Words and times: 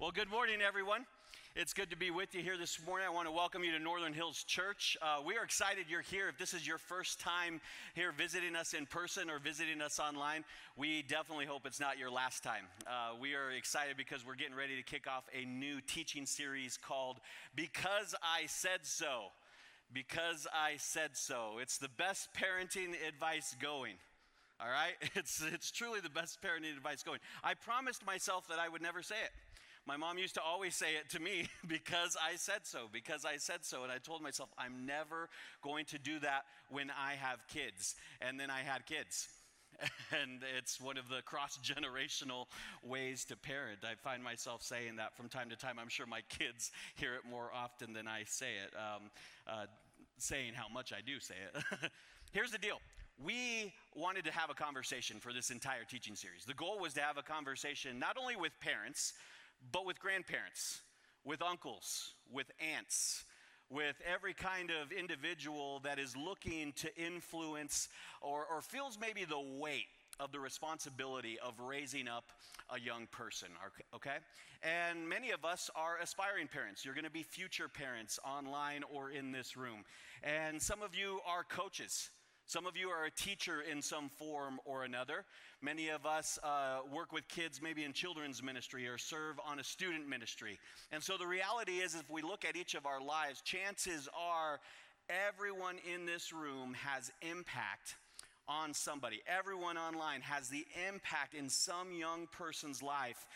Well, 0.00 0.12
good 0.12 0.30
morning, 0.30 0.62
everyone. 0.66 1.04
It's 1.54 1.74
good 1.74 1.90
to 1.90 1.96
be 1.96 2.10
with 2.10 2.34
you 2.34 2.40
here 2.40 2.56
this 2.56 2.80
morning. 2.86 3.06
I 3.06 3.10
want 3.10 3.26
to 3.28 3.32
welcome 3.32 3.62
you 3.62 3.72
to 3.72 3.78
Northern 3.78 4.14
Hills 4.14 4.44
Church. 4.44 4.96
Uh, 5.02 5.20
we 5.22 5.36
are 5.36 5.44
excited 5.44 5.84
you're 5.90 6.00
here. 6.00 6.26
If 6.30 6.38
this 6.38 6.54
is 6.54 6.66
your 6.66 6.78
first 6.78 7.20
time 7.20 7.60
here 7.94 8.10
visiting 8.10 8.56
us 8.56 8.72
in 8.72 8.86
person 8.86 9.28
or 9.28 9.38
visiting 9.38 9.82
us 9.82 10.00
online, 10.00 10.44
we 10.74 11.02
definitely 11.02 11.44
hope 11.44 11.66
it's 11.66 11.80
not 11.80 11.98
your 11.98 12.10
last 12.10 12.42
time. 12.42 12.64
Uh, 12.86 13.10
we 13.20 13.34
are 13.34 13.50
excited 13.50 13.98
because 13.98 14.24
we're 14.24 14.36
getting 14.36 14.56
ready 14.56 14.74
to 14.74 14.82
kick 14.82 15.06
off 15.06 15.24
a 15.38 15.44
new 15.44 15.82
teaching 15.82 16.24
series 16.24 16.78
called 16.78 17.20
Because 17.54 18.14
I 18.22 18.46
Said 18.46 18.80
So. 18.84 19.24
Because 19.92 20.46
I 20.50 20.78
Said 20.78 21.10
So. 21.12 21.58
It's 21.60 21.76
the 21.76 21.90
best 21.98 22.30
parenting 22.32 22.94
advice 23.06 23.54
going 23.60 23.96
all 24.62 24.68
right? 24.68 24.94
It's, 25.14 25.42
it's 25.52 25.70
truly 25.70 26.00
the 26.00 26.10
best 26.10 26.38
parenting 26.42 26.76
advice 26.76 27.02
going. 27.02 27.18
I 27.42 27.54
promised 27.54 28.04
myself 28.04 28.46
that 28.48 28.58
I 28.58 28.68
would 28.68 28.82
never 28.82 29.02
say 29.02 29.16
it. 29.24 29.30
My 29.86 29.96
mom 29.96 30.18
used 30.18 30.34
to 30.34 30.42
always 30.42 30.74
say 30.74 30.94
it 30.94 31.10
to 31.10 31.20
me 31.20 31.48
because 31.66 32.16
I 32.16 32.36
said 32.36 32.60
so, 32.64 32.86
because 32.92 33.24
I 33.24 33.36
said 33.36 33.64
so. 33.64 33.82
And 33.82 33.92
I 33.92 33.98
told 33.98 34.22
myself, 34.22 34.50
I'm 34.58 34.86
never 34.86 35.28
going 35.62 35.84
to 35.86 35.98
do 35.98 36.18
that 36.20 36.42
when 36.70 36.90
I 36.90 37.14
have 37.14 37.38
kids. 37.48 37.94
And 38.20 38.38
then 38.38 38.50
I 38.50 38.60
had 38.60 38.86
kids. 38.86 39.28
And 40.12 40.42
it's 40.58 40.78
one 40.80 40.98
of 40.98 41.08
the 41.08 41.22
cross 41.22 41.58
generational 41.62 42.46
ways 42.82 43.24
to 43.26 43.36
parent. 43.36 43.78
I 43.82 43.94
find 43.94 44.22
myself 44.22 44.62
saying 44.62 44.96
that 44.96 45.16
from 45.16 45.28
time 45.28 45.48
to 45.50 45.56
time. 45.56 45.78
I'm 45.80 45.88
sure 45.88 46.04
my 46.04 46.20
kids 46.28 46.70
hear 46.96 47.14
it 47.14 47.20
more 47.30 47.50
often 47.54 47.94
than 47.94 48.06
I 48.06 48.24
say 48.26 48.48
it, 48.62 48.74
um, 48.76 49.10
uh, 49.46 49.66
saying 50.18 50.52
how 50.54 50.68
much 50.68 50.92
I 50.92 51.00
do 51.00 51.18
say 51.20 51.36
it. 51.54 51.62
Here's 52.32 52.50
the 52.50 52.58
deal 52.58 52.80
we 53.24 53.72
wanted 53.94 54.24
to 54.24 54.32
have 54.32 54.50
a 54.50 54.54
conversation 54.54 55.18
for 55.20 55.32
this 55.32 55.50
entire 55.50 55.84
teaching 55.88 56.16
series. 56.16 56.44
The 56.44 56.54
goal 56.54 56.78
was 56.80 56.94
to 56.94 57.00
have 57.00 57.18
a 57.18 57.22
conversation 57.22 57.98
not 57.98 58.16
only 58.18 58.36
with 58.36 58.52
parents, 58.60 59.12
but 59.72 59.84
with 59.86 60.00
grandparents, 60.00 60.82
with 61.24 61.42
uncles, 61.42 62.14
with 62.32 62.50
aunts, 62.76 63.24
with 63.70 63.96
every 64.04 64.34
kind 64.34 64.70
of 64.70 64.90
individual 64.90 65.80
that 65.84 65.98
is 65.98 66.16
looking 66.16 66.72
to 66.72 66.94
influence 66.96 67.88
or, 68.20 68.44
or 68.52 68.60
feels 68.60 68.98
maybe 69.00 69.24
the 69.24 69.40
weight 69.58 69.86
of 70.18 70.32
the 70.32 70.40
responsibility 70.40 71.38
of 71.38 71.54
raising 71.60 72.08
up 72.08 72.32
a 72.74 72.80
young 72.80 73.06
person, 73.10 73.48
okay? 73.94 74.16
And 74.62 75.08
many 75.08 75.30
of 75.30 75.44
us 75.44 75.70
are 75.74 75.98
aspiring 76.02 76.46
parents. 76.48 76.84
You're 76.84 76.94
gonna 76.94 77.10
be 77.10 77.22
future 77.22 77.68
parents 77.68 78.18
online 78.24 78.82
or 78.92 79.10
in 79.10 79.32
this 79.32 79.56
room. 79.56 79.84
And 80.22 80.60
some 80.60 80.82
of 80.82 80.94
you 80.94 81.20
are 81.26 81.44
coaches. 81.44 82.10
Some 82.50 82.66
of 82.66 82.76
you 82.76 82.88
are 82.88 83.04
a 83.04 83.12
teacher 83.12 83.60
in 83.60 83.80
some 83.80 84.08
form 84.08 84.58
or 84.64 84.82
another. 84.82 85.24
Many 85.62 85.90
of 85.90 86.04
us 86.04 86.36
uh, 86.42 86.80
work 86.92 87.12
with 87.12 87.28
kids 87.28 87.62
maybe 87.62 87.84
in 87.84 87.92
children's 87.92 88.42
ministry 88.42 88.88
or 88.88 88.98
serve 88.98 89.38
on 89.46 89.60
a 89.60 89.62
student 89.62 90.08
ministry. 90.08 90.58
And 90.90 91.00
so 91.00 91.16
the 91.16 91.28
reality 91.28 91.74
is, 91.74 91.94
if 91.94 92.10
we 92.10 92.22
look 92.22 92.44
at 92.44 92.56
each 92.56 92.74
of 92.74 92.86
our 92.86 93.00
lives, 93.00 93.40
chances 93.42 94.08
are 94.18 94.58
everyone 95.28 95.76
in 95.94 96.06
this 96.06 96.32
room 96.32 96.74
has 96.74 97.12
impact 97.22 97.94
on 98.48 98.74
somebody. 98.74 99.22
Everyone 99.28 99.78
online 99.78 100.20
has 100.22 100.48
the 100.48 100.66
impact 100.88 101.34
in 101.34 101.48
some 101.48 101.92
young 101.92 102.26
person's 102.32 102.82
life 102.82 103.28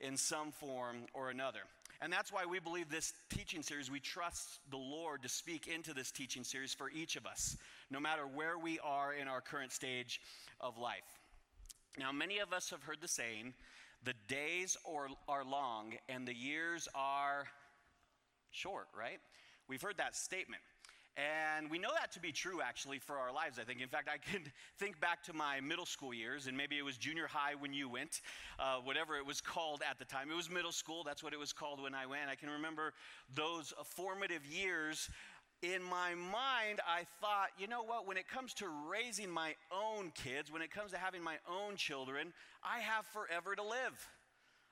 in 0.00 0.16
some 0.16 0.50
form 0.50 1.02
or 1.12 1.28
another. 1.28 1.60
And 2.02 2.12
that's 2.12 2.32
why 2.32 2.44
we 2.44 2.58
believe 2.58 2.90
this 2.90 3.12
teaching 3.30 3.62
series, 3.62 3.88
we 3.88 4.00
trust 4.00 4.58
the 4.70 4.76
Lord 4.76 5.22
to 5.22 5.28
speak 5.28 5.68
into 5.68 5.94
this 5.94 6.10
teaching 6.10 6.42
series 6.42 6.74
for 6.74 6.90
each 6.90 7.14
of 7.14 7.26
us, 7.26 7.56
no 7.92 8.00
matter 8.00 8.22
where 8.26 8.58
we 8.58 8.80
are 8.80 9.14
in 9.14 9.28
our 9.28 9.40
current 9.40 9.70
stage 9.70 10.20
of 10.60 10.78
life. 10.78 11.20
Now, 11.96 12.10
many 12.10 12.40
of 12.40 12.52
us 12.52 12.70
have 12.70 12.82
heard 12.82 13.00
the 13.00 13.06
saying, 13.06 13.54
the 14.02 14.14
days 14.26 14.76
are, 14.84 15.06
are 15.28 15.44
long 15.44 15.92
and 16.08 16.26
the 16.26 16.34
years 16.34 16.88
are 16.92 17.46
short, 18.50 18.88
right? 18.98 19.20
We've 19.68 19.80
heard 19.80 19.98
that 19.98 20.16
statement. 20.16 20.62
And 21.16 21.70
we 21.70 21.78
know 21.78 21.90
that 22.00 22.10
to 22.12 22.20
be 22.20 22.32
true 22.32 22.62
actually 22.62 22.98
for 22.98 23.18
our 23.18 23.32
lives, 23.32 23.58
I 23.58 23.64
think. 23.64 23.82
In 23.82 23.88
fact, 23.88 24.08
I 24.08 24.16
can 24.16 24.42
think 24.78 24.98
back 24.98 25.22
to 25.24 25.34
my 25.34 25.60
middle 25.60 25.84
school 25.84 26.14
years, 26.14 26.46
and 26.46 26.56
maybe 26.56 26.78
it 26.78 26.84
was 26.84 26.96
junior 26.96 27.26
high 27.26 27.54
when 27.54 27.74
you 27.74 27.88
went, 27.88 28.22
uh, 28.58 28.76
whatever 28.76 29.16
it 29.16 29.26
was 29.26 29.40
called 29.40 29.82
at 29.88 29.98
the 29.98 30.06
time. 30.06 30.30
It 30.30 30.36
was 30.36 30.48
middle 30.48 30.72
school, 30.72 31.04
that's 31.04 31.22
what 31.22 31.34
it 31.34 31.38
was 31.38 31.52
called 31.52 31.82
when 31.82 31.94
I 31.94 32.06
went. 32.06 32.30
I 32.30 32.34
can 32.34 32.48
remember 32.48 32.94
those 33.34 33.74
formative 33.84 34.46
years. 34.46 35.10
In 35.62 35.82
my 35.82 36.14
mind, 36.14 36.80
I 36.88 37.04
thought, 37.20 37.50
you 37.56 37.68
know 37.68 37.84
what, 37.84 38.08
when 38.08 38.16
it 38.16 38.26
comes 38.26 38.54
to 38.54 38.66
raising 38.90 39.30
my 39.30 39.54
own 39.70 40.12
kids, 40.14 40.50
when 40.50 40.62
it 40.62 40.72
comes 40.72 40.90
to 40.92 40.98
having 40.98 41.22
my 41.22 41.36
own 41.48 41.76
children, 41.76 42.32
I 42.64 42.80
have 42.80 43.06
forever 43.06 43.54
to 43.54 43.62
live. 43.62 44.08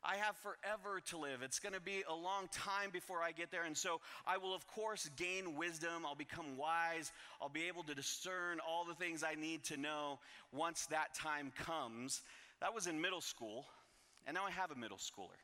I 0.03 0.17
have 0.17 0.37
forever 0.39 1.01
to 1.11 1.19
live. 1.19 1.43
It's 1.43 1.59
going 1.59 1.75
to 1.75 1.81
be 1.81 2.03
a 2.09 2.15
long 2.15 2.49
time 2.53 2.91
before 2.91 3.23
I 3.23 3.33
get 3.33 3.51
there. 3.51 3.65
And 3.65 3.77
so 3.77 4.01
I 4.27 4.39
will, 4.39 4.55
of 4.55 4.67
course, 4.67 5.11
gain 5.17 5.57
wisdom. 5.57 6.07
I'll 6.07 6.15
become 6.15 6.57
wise. 6.57 7.13
I'll 7.41 7.51
be 7.51 7.69
able 7.69 7.83
to 7.85 7.95
discern 7.95 8.59
all 8.67 8.85
the 8.85 8.95
things 8.95 9.23
I 9.23 9.35
need 9.35 9.65
to 9.65 9.77
know 9.77 10.19
once 10.53 10.87
that 10.87 11.15
time 11.15 11.53
comes. 11.65 12.23
That 12.61 12.75
was 12.75 12.87
in 12.87 13.01
middle 13.01 13.21
school. 13.21 13.67
And 14.27 14.35
now 14.35 14.45
I 14.47 14.51
have 14.51 14.71
a 14.71 14.75
middle 14.77 14.99
schooler. 14.99 15.39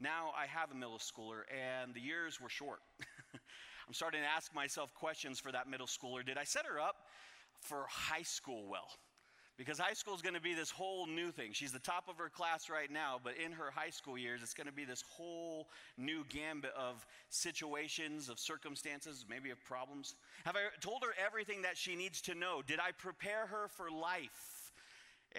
Now 0.00 0.32
I 0.36 0.46
have 0.46 0.70
a 0.70 0.74
middle 0.74 0.98
schooler, 0.98 1.42
and 1.50 1.92
the 1.92 2.00
years 2.00 2.40
were 2.40 2.48
short. 2.48 2.78
I'm 3.34 3.94
starting 3.94 4.20
to 4.20 4.26
ask 4.26 4.54
myself 4.54 4.94
questions 4.94 5.40
for 5.40 5.50
that 5.50 5.68
middle 5.68 5.88
schooler. 5.88 6.24
Did 6.24 6.38
I 6.38 6.44
set 6.44 6.66
her 6.66 6.78
up 6.80 6.96
for 7.60 7.86
high 7.88 8.22
school 8.22 8.68
well? 8.68 8.88
Because 9.58 9.76
high 9.76 9.92
school 9.92 10.14
is 10.14 10.22
going 10.22 10.36
to 10.36 10.40
be 10.40 10.54
this 10.54 10.70
whole 10.70 11.06
new 11.06 11.32
thing. 11.32 11.50
She's 11.52 11.72
the 11.72 11.80
top 11.80 12.04
of 12.08 12.16
her 12.18 12.28
class 12.28 12.70
right 12.70 12.90
now, 12.90 13.18
but 13.22 13.34
in 13.36 13.50
her 13.50 13.72
high 13.74 13.90
school 13.90 14.16
years, 14.16 14.40
it's 14.40 14.54
going 14.54 14.68
to 14.68 14.72
be 14.72 14.84
this 14.84 15.02
whole 15.10 15.68
new 15.98 16.24
gambit 16.28 16.70
of 16.78 17.04
situations, 17.28 18.28
of 18.28 18.38
circumstances, 18.38 19.26
maybe 19.28 19.50
of 19.50 19.62
problems. 19.64 20.14
Have 20.44 20.54
I 20.54 20.60
told 20.80 21.02
her 21.02 21.12
everything 21.22 21.62
that 21.62 21.76
she 21.76 21.96
needs 21.96 22.20
to 22.22 22.36
know? 22.36 22.62
Did 22.64 22.78
I 22.78 22.92
prepare 22.92 23.46
her 23.46 23.66
for 23.68 23.90
life? 23.90 24.72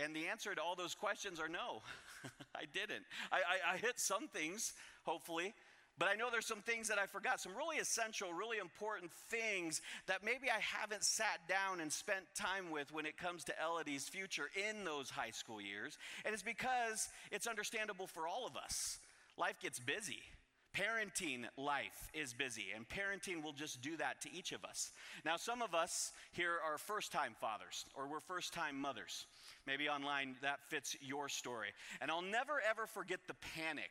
And 0.03 0.13
the 0.13 0.27
answer 0.27 0.53
to 0.53 0.61
all 0.61 0.75
those 0.75 0.93
questions 0.93 1.39
are 1.39 1.49
no, 1.49 1.81
I 2.55 2.65
didn't. 2.73 3.05
I, 3.31 3.37
I, 3.37 3.73
I 3.73 3.77
hit 3.77 3.99
some 3.99 4.27
things, 4.27 4.73
hopefully, 5.03 5.53
but 5.99 6.07
I 6.07 6.15
know 6.15 6.29
there's 6.31 6.45
some 6.45 6.61
things 6.61 6.87
that 6.87 6.97
I 6.97 7.05
forgot, 7.05 7.41
some 7.41 7.55
really 7.55 7.77
essential, 7.77 8.31
really 8.31 8.57
important 8.57 9.11
things 9.29 9.81
that 10.07 10.23
maybe 10.23 10.49
I 10.49 10.59
haven't 10.61 11.03
sat 11.03 11.47
down 11.49 11.81
and 11.81 11.91
spent 11.91 12.23
time 12.35 12.71
with 12.71 12.93
when 12.93 13.05
it 13.05 13.17
comes 13.17 13.43
to 13.45 13.53
Elodie's 13.61 14.07
future 14.07 14.49
in 14.55 14.85
those 14.85 15.09
high 15.09 15.31
school 15.31 15.59
years. 15.59 15.97
And 16.23 16.33
it's 16.33 16.41
because 16.41 17.09
it's 17.31 17.47
understandable 17.47 18.07
for 18.07 18.27
all 18.27 18.47
of 18.47 18.55
us. 18.55 18.99
Life 19.37 19.59
gets 19.61 19.79
busy. 19.79 20.21
Parenting 20.73 21.45
life 21.57 22.09
is 22.13 22.31
busy, 22.31 22.67
and 22.75 22.87
parenting 22.87 23.43
will 23.43 23.53
just 23.53 23.81
do 23.81 23.97
that 23.97 24.21
to 24.21 24.31
each 24.31 24.51
of 24.51 24.63
us. 24.63 24.91
Now, 25.25 25.35
some 25.35 25.63
of 25.63 25.73
us 25.73 26.11
here 26.31 26.57
are 26.63 26.77
first 26.77 27.11
time 27.11 27.33
fathers, 27.41 27.85
or 27.95 28.07
we're 28.07 28.19
first 28.19 28.53
time 28.53 28.79
mothers. 28.79 29.25
Maybe 29.65 29.89
online 29.89 30.35
that 30.43 30.59
fits 30.69 30.95
your 31.01 31.27
story. 31.27 31.69
And 32.01 32.11
I'll 32.11 32.21
never 32.21 32.61
ever 32.69 32.85
forget 32.85 33.19
the 33.27 33.33
panic 33.55 33.89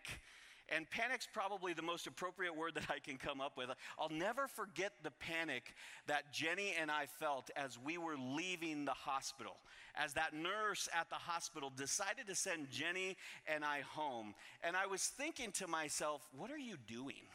and 0.74 0.88
panic's 0.90 1.26
probably 1.32 1.72
the 1.72 1.82
most 1.82 2.06
appropriate 2.06 2.56
word 2.56 2.74
that 2.74 2.90
I 2.90 2.98
can 2.98 3.16
come 3.16 3.40
up 3.40 3.56
with. 3.56 3.70
I'll 3.98 4.08
never 4.08 4.46
forget 4.46 4.92
the 5.02 5.10
panic 5.12 5.74
that 6.06 6.32
Jenny 6.32 6.74
and 6.80 6.90
I 6.90 7.06
felt 7.06 7.50
as 7.56 7.78
we 7.78 7.98
were 7.98 8.16
leaving 8.16 8.84
the 8.84 8.92
hospital, 8.92 9.56
as 9.94 10.14
that 10.14 10.34
nurse 10.34 10.88
at 10.98 11.08
the 11.08 11.16
hospital 11.16 11.72
decided 11.74 12.26
to 12.28 12.34
send 12.34 12.70
Jenny 12.70 13.16
and 13.46 13.64
I 13.64 13.80
home. 13.80 14.34
And 14.62 14.76
I 14.76 14.86
was 14.86 15.02
thinking 15.02 15.52
to 15.52 15.66
myself, 15.66 16.28
what 16.36 16.50
are 16.50 16.58
you 16.58 16.76
doing? 16.86 17.26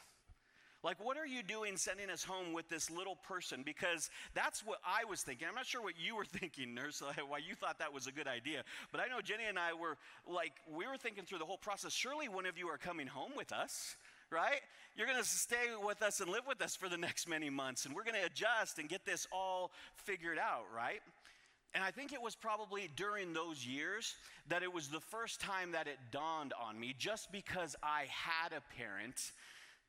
Like, 0.84 1.04
what 1.04 1.18
are 1.18 1.26
you 1.26 1.44
doing 1.44 1.78
sending 1.78 2.10
us 2.10 2.24
home 2.24 2.52
with 2.52 2.68
this 2.68 2.92
little 2.92 3.16
person? 3.16 3.64
Because 3.64 4.10
that's 4.34 4.66
what 4.66 4.80
I 4.86 5.06
was 5.06 5.22
thinking. 5.22 5.48
I'm 5.48 5.56
not 5.56 5.66
sure 5.66 5.82
what 5.82 5.94
you 5.98 6.16
were 6.16 6.26
thinking, 6.40 6.74
nurse, 6.74 7.02
why 7.28 7.38
you 7.38 7.56
thought 7.56 7.80
that 7.80 7.94
was 7.94 8.08
a 8.08 8.12
good 8.12 8.28
idea. 8.28 8.64
But 8.92 9.02
I 9.02 9.08
know 9.08 9.22
Jenny 9.22 9.46
and 9.48 9.58
I 9.58 9.74
were 9.74 9.98
like, 10.28 10.54
we 10.70 10.86
were 10.86 10.98
thinking 10.98 11.24
through 11.24 11.40
the 11.40 11.46
whole 11.46 11.58
process. 11.58 11.94
Surely 11.94 12.28
one 12.28 12.46
of 12.46 12.58
you 12.58 12.68
are 12.68 12.78
coming 12.78 13.08
home 13.08 13.32
with 13.36 13.52
us 13.52 13.96
right? 14.32 14.62
You're 14.96 15.06
going 15.06 15.20
to 15.20 15.28
stay 15.28 15.76
with 15.80 16.02
us 16.02 16.20
and 16.20 16.28
live 16.28 16.48
with 16.48 16.60
us 16.64 16.76
for 16.76 16.90
the 16.90 16.98
next 16.98 17.30
many 17.30 17.52
months, 17.52 17.86
and 17.86 17.94
we're 17.94 18.04
going 18.04 18.20
to 18.20 18.26
adjust 18.26 18.80
and 18.80 18.90
get 18.90 19.06
this 19.06 19.28
all 19.32 19.72
figured 19.94 20.40
out, 20.40 20.64
right? 20.76 21.02
And 21.76 21.84
I 21.84 21.92
think 21.92 22.14
it 22.14 22.22
was 22.22 22.36
probably 22.36 22.90
during 22.96 23.34
those 23.34 23.66
years 23.66 24.16
that 24.48 24.62
it 24.62 24.72
was 24.72 24.90
the 24.90 25.00
first 25.00 25.40
time 25.40 25.72
that 25.72 25.88
it 25.88 25.98
dawned 26.12 26.54
on 26.62 26.80
me 26.80 26.94
just 26.98 27.32
because 27.32 27.76
I 27.82 28.06
had 28.10 28.54
a 28.54 28.62
parent 28.78 29.32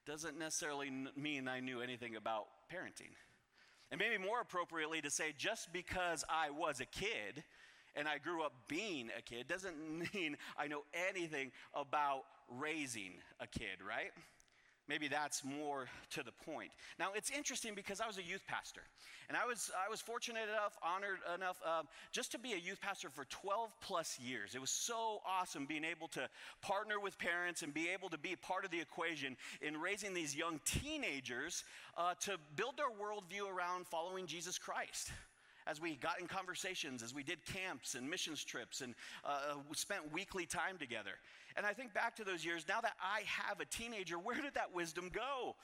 doesn't 0.06 0.38
necessarily 0.38 0.90
mean 1.16 1.48
I 1.48 1.60
knew 1.60 1.80
anything 1.80 2.16
about 2.16 2.46
parenting. 2.72 3.12
And 3.90 3.98
maybe 3.98 4.18
more 4.18 4.40
appropriately 4.40 5.00
to 5.02 5.10
say, 5.10 5.34
just 5.36 5.72
because 5.72 6.24
I 6.28 6.50
was 6.50 6.80
a 6.80 6.86
kid 6.86 7.44
and 7.96 8.08
I 8.08 8.18
grew 8.18 8.42
up 8.42 8.52
being 8.68 9.10
a 9.16 9.22
kid 9.22 9.46
doesn't 9.46 9.76
mean 10.14 10.36
I 10.58 10.66
know 10.66 10.82
anything 11.08 11.52
about 11.74 12.22
raising 12.48 13.12
a 13.40 13.46
kid, 13.46 13.78
right? 13.86 14.10
Maybe 14.86 15.08
that's 15.08 15.42
more 15.44 15.88
to 16.10 16.22
the 16.22 16.32
point. 16.44 16.70
Now, 16.98 17.08
it's 17.14 17.30
interesting 17.30 17.74
because 17.74 18.02
I 18.02 18.06
was 18.06 18.18
a 18.18 18.22
youth 18.22 18.42
pastor, 18.46 18.82
and 19.28 19.36
I 19.36 19.46
was, 19.46 19.70
I 19.74 19.90
was 19.90 20.02
fortunate 20.02 20.44
enough, 20.50 20.76
honored 20.82 21.20
enough, 21.34 21.58
uh, 21.64 21.82
just 22.12 22.32
to 22.32 22.38
be 22.38 22.52
a 22.52 22.58
youth 22.58 22.82
pastor 22.82 23.08
for 23.08 23.24
12 23.24 23.72
plus 23.80 24.18
years. 24.20 24.54
It 24.54 24.60
was 24.60 24.70
so 24.70 25.22
awesome 25.26 25.64
being 25.64 25.84
able 25.84 26.08
to 26.08 26.28
partner 26.60 27.00
with 27.00 27.18
parents 27.18 27.62
and 27.62 27.72
be 27.72 27.88
able 27.88 28.10
to 28.10 28.18
be 28.18 28.36
part 28.36 28.66
of 28.66 28.70
the 28.70 28.80
equation 28.80 29.38
in 29.62 29.80
raising 29.80 30.12
these 30.12 30.36
young 30.36 30.60
teenagers 30.66 31.64
uh, 31.96 32.12
to 32.20 32.36
build 32.56 32.76
their 32.76 32.90
worldview 32.90 33.50
around 33.50 33.86
following 33.86 34.26
Jesus 34.26 34.58
Christ 34.58 35.12
as 35.66 35.80
we 35.80 35.96
got 35.96 36.20
in 36.20 36.26
conversations, 36.26 37.02
as 37.02 37.14
we 37.14 37.22
did 37.22 37.38
camps 37.46 37.94
and 37.94 38.08
missions 38.08 38.44
trips 38.44 38.82
and 38.82 38.94
uh, 39.24 39.54
spent 39.74 40.12
weekly 40.12 40.44
time 40.46 40.76
together. 40.78 41.12
And 41.56 41.64
I 41.64 41.72
think 41.72 41.94
back 41.94 42.16
to 42.16 42.24
those 42.24 42.44
years, 42.44 42.64
now 42.68 42.80
that 42.80 42.94
I 43.00 43.22
have 43.26 43.60
a 43.60 43.64
teenager, 43.64 44.18
where 44.18 44.40
did 44.40 44.54
that 44.54 44.74
wisdom 44.74 45.10
go? 45.12 45.54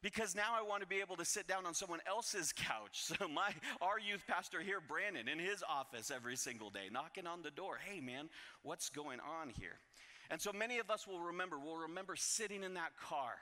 Because 0.00 0.34
now 0.34 0.54
I 0.56 0.62
want 0.62 0.82
to 0.82 0.88
be 0.88 1.00
able 1.00 1.16
to 1.16 1.24
sit 1.24 1.48
down 1.48 1.66
on 1.66 1.74
someone 1.74 2.00
else's 2.06 2.52
couch. 2.52 3.12
So 3.18 3.28
my 3.28 3.50
our 3.82 3.98
youth 3.98 4.24
pastor 4.26 4.60
here, 4.60 4.80
Brandon, 4.80 5.28
in 5.28 5.38
his 5.38 5.64
office 5.68 6.10
every 6.14 6.36
single 6.36 6.70
day, 6.70 6.88
knocking 6.90 7.26
on 7.26 7.42
the 7.42 7.50
door. 7.50 7.78
Hey 7.84 8.00
man, 8.00 8.28
what's 8.62 8.88
going 8.90 9.18
on 9.20 9.50
here? 9.58 9.76
And 10.30 10.40
so 10.40 10.52
many 10.52 10.78
of 10.78 10.90
us 10.90 11.06
will 11.06 11.20
remember, 11.20 11.58
we'll 11.58 11.82
remember 11.82 12.14
sitting 12.16 12.62
in 12.62 12.74
that 12.74 12.92
car, 13.02 13.32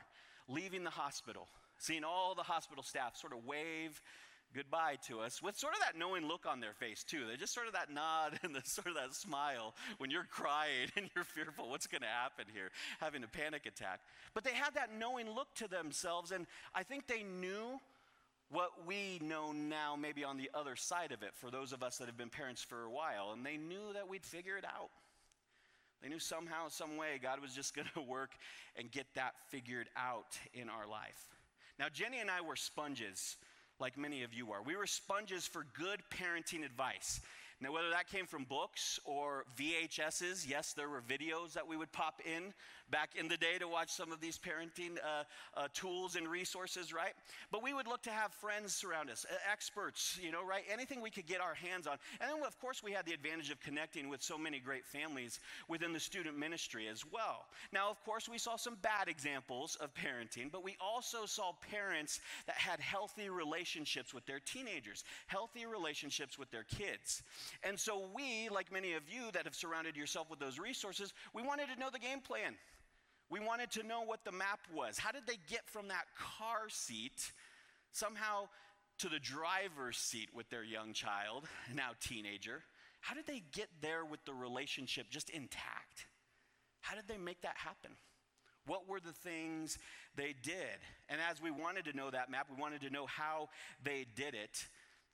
leaving 0.48 0.84
the 0.84 0.90
hospital, 0.90 1.48
seeing 1.78 2.04
all 2.04 2.34
the 2.34 2.42
hospital 2.42 2.82
staff 2.82 3.16
sort 3.16 3.32
of 3.32 3.44
wave 3.44 4.00
goodbye 4.54 4.96
to 5.06 5.20
us 5.20 5.42
with 5.42 5.56
sort 5.56 5.74
of 5.74 5.80
that 5.80 5.98
knowing 5.98 6.26
look 6.26 6.46
on 6.46 6.60
their 6.60 6.72
face 6.72 7.04
too. 7.04 7.26
They 7.28 7.36
just 7.36 7.54
sort 7.54 7.66
of 7.66 7.74
that 7.74 7.90
nod 7.92 8.38
and 8.42 8.54
the 8.54 8.62
sort 8.64 8.88
of 8.88 8.94
that 8.94 9.14
smile 9.14 9.74
when 9.98 10.10
you're 10.10 10.24
crying 10.30 10.90
and 10.96 11.10
you're 11.14 11.24
fearful 11.24 11.68
what's 11.70 11.86
going 11.86 12.02
to 12.02 12.08
happen 12.08 12.46
here, 12.52 12.70
having 13.00 13.24
a 13.24 13.28
panic 13.28 13.66
attack. 13.66 14.00
But 14.34 14.44
they 14.44 14.52
had 14.52 14.74
that 14.74 14.90
knowing 14.96 15.30
look 15.30 15.52
to 15.56 15.68
themselves, 15.68 16.32
and 16.32 16.46
I 16.74 16.82
think 16.82 17.06
they 17.06 17.22
knew 17.22 17.80
what 18.50 18.86
we 18.86 19.18
know 19.22 19.52
now, 19.52 19.96
maybe 19.96 20.22
on 20.22 20.36
the 20.36 20.50
other 20.54 20.76
side 20.76 21.10
of 21.10 21.22
it, 21.22 21.30
for 21.34 21.50
those 21.50 21.72
of 21.72 21.82
us 21.82 21.98
that 21.98 22.06
have 22.06 22.16
been 22.16 22.28
parents 22.28 22.62
for 22.62 22.84
a 22.84 22.90
while, 22.90 23.32
and 23.32 23.44
they 23.44 23.56
knew 23.56 23.92
that 23.94 24.08
we'd 24.08 24.24
figure 24.24 24.56
it 24.56 24.64
out. 24.64 24.90
They 26.02 26.08
knew 26.08 26.18
somehow, 26.18 26.68
some 26.68 26.96
way, 26.96 27.18
God 27.20 27.40
was 27.40 27.54
just 27.54 27.74
going 27.76 27.88
to 27.94 28.02
work 28.02 28.30
and 28.76 28.90
get 28.90 29.06
that 29.14 29.34
figured 29.48 29.88
out 29.96 30.38
in 30.54 30.68
our 30.68 30.86
life. 30.86 31.26
Now, 31.78 31.88
Jenny 31.92 32.20
and 32.20 32.30
I 32.30 32.40
were 32.40 32.56
sponges 32.56 33.36
like 33.80 33.98
many 33.98 34.22
of 34.22 34.32
you 34.32 34.52
are. 34.52 34.62
We 34.62 34.76
were 34.76 34.86
sponges 34.86 35.46
for 35.46 35.66
good 35.78 36.00
parenting 36.10 36.64
advice. 36.64 37.20
Now, 37.58 37.72
whether 37.72 37.88
that 37.88 38.10
came 38.10 38.26
from 38.26 38.44
books 38.44 39.00
or 39.06 39.46
VHSs, 39.58 40.46
yes, 40.46 40.74
there 40.74 40.90
were 40.90 41.00
videos 41.00 41.54
that 41.54 41.66
we 41.66 41.78
would 41.78 41.90
pop 41.90 42.20
in 42.26 42.52
back 42.90 43.10
in 43.18 43.28
the 43.28 43.36
day 43.38 43.56
to 43.58 43.66
watch 43.66 43.90
some 43.90 44.12
of 44.12 44.20
these 44.20 44.38
parenting 44.38 44.98
uh, 45.02 45.24
uh, 45.56 45.68
tools 45.72 46.16
and 46.16 46.28
resources, 46.28 46.92
right? 46.92 47.14
But 47.50 47.62
we 47.62 47.72
would 47.72 47.86
look 47.86 48.02
to 48.02 48.10
have 48.10 48.32
friends 48.34 48.74
surround 48.74 49.08
us, 49.08 49.24
experts, 49.50 50.18
you 50.22 50.30
know, 50.30 50.44
right? 50.44 50.64
Anything 50.70 51.00
we 51.00 51.10
could 51.10 51.26
get 51.26 51.40
our 51.40 51.54
hands 51.54 51.86
on. 51.86 51.96
And 52.20 52.30
then, 52.30 52.46
of 52.46 52.60
course, 52.60 52.82
we 52.82 52.92
had 52.92 53.06
the 53.06 53.14
advantage 53.14 53.50
of 53.50 53.58
connecting 53.60 54.10
with 54.10 54.22
so 54.22 54.36
many 54.36 54.58
great 54.58 54.84
families 54.84 55.40
within 55.66 55.94
the 55.94 56.00
student 56.00 56.38
ministry 56.38 56.88
as 56.88 57.04
well. 57.10 57.46
Now, 57.72 57.88
of 57.90 58.04
course, 58.04 58.28
we 58.28 58.36
saw 58.36 58.56
some 58.56 58.76
bad 58.82 59.08
examples 59.08 59.76
of 59.76 59.94
parenting, 59.94 60.52
but 60.52 60.62
we 60.62 60.76
also 60.78 61.24
saw 61.24 61.52
parents 61.70 62.20
that 62.46 62.56
had 62.56 62.80
healthy 62.80 63.30
relationships 63.30 64.12
with 64.12 64.26
their 64.26 64.40
teenagers, 64.40 65.04
healthy 65.26 65.64
relationships 65.64 66.38
with 66.38 66.50
their 66.50 66.64
kids. 66.64 67.22
And 67.62 67.78
so, 67.78 68.06
we, 68.14 68.48
like 68.48 68.72
many 68.72 68.94
of 68.94 69.02
you 69.08 69.30
that 69.32 69.44
have 69.44 69.54
surrounded 69.54 69.96
yourself 69.96 70.30
with 70.30 70.38
those 70.38 70.58
resources, 70.58 71.12
we 71.34 71.42
wanted 71.42 71.68
to 71.72 71.78
know 71.78 71.88
the 71.92 71.98
game 71.98 72.20
plan. 72.20 72.54
We 73.28 73.40
wanted 73.40 73.70
to 73.72 73.82
know 73.82 74.02
what 74.02 74.24
the 74.24 74.32
map 74.32 74.60
was. 74.72 74.98
How 74.98 75.10
did 75.10 75.26
they 75.26 75.38
get 75.48 75.68
from 75.68 75.88
that 75.88 76.06
car 76.16 76.68
seat 76.68 77.32
somehow 77.92 78.48
to 78.98 79.08
the 79.08 79.18
driver's 79.18 79.96
seat 79.96 80.28
with 80.34 80.48
their 80.48 80.62
young 80.62 80.92
child, 80.92 81.44
now 81.74 81.90
teenager? 82.00 82.62
How 83.00 83.14
did 83.14 83.26
they 83.26 83.42
get 83.52 83.68
there 83.80 84.04
with 84.04 84.24
the 84.24 84.34
relationship 84.34 85.10
just 85.10 85.30
intact? 85.30 86.06
How 86.80 86.94
did 86.94 87.08
they 87.08 87.18
make 87.18 87.42
that 87.42 87.56
happen? 87.56 87.92
What 88.66 88.88
were 88.88 89.00
the 89.00 89.12
things 89.12 89.78
they 90.16 90.34
did? 90.42 90.78
And 91.08 91.20
as 91.30 91.40
we 91.40 91.50
wanted 91.50 91.84
to 91.86 91.96
know 91.96 92.10
that 92.10 92.30
map, 92.30 92.48
we 92.50 92.60
wanted 92.60 92.80
to 92.82 92.90
know 92.90 93.06
how 93.06 93.48
they 93.82 94.06
did 94.16 94.34
it 94.34 94.66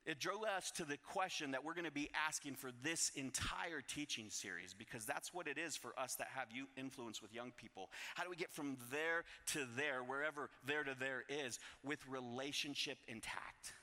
it 0.05 0.19
drove 0.19 0.43
us 0.45 0.71
to 0.73 0.85
the 0.85 0.97
question 0.97 1.53
that 1.53 1.65
we're 1.65 1.75
going 1.75 1.85
to 1.85 1.93
be 1.93 2.11
asking 2.27 2.57
for 2.57 2.71
this 2.83 3.13
entire 3.15 3.81
teaching 3.87 4.27
series 4.31 4.75
because 4.75 5.05
that's 5.05 5.33
what 5.33 5.47
it 5.47 5.59
is 5.59 5.77
for 5.77 5.93
us 5.99 6.17
that 6.17 6.29
have 6.35 6.49
you 6.53 6.67
influence 6.77 7.23
with 7.23 7.33
young 7.33 7.53
people. 7.57 7.89
How 8.15 8.25
do 8.25 8.31
we 8.31 8.37
get 8.37 8.51
from 8.51 8.77
there 8.91 9.25
to 9.53 9.67
there, 9.77 10.03
wherever 10.03 10.51
there 10.67 10.83
to 10.83 10.97
there 10.99 11.23
is, 11.29 11.59
with 11.85 12.01
relationship 12.09 12.99
intact? 13.07 13.75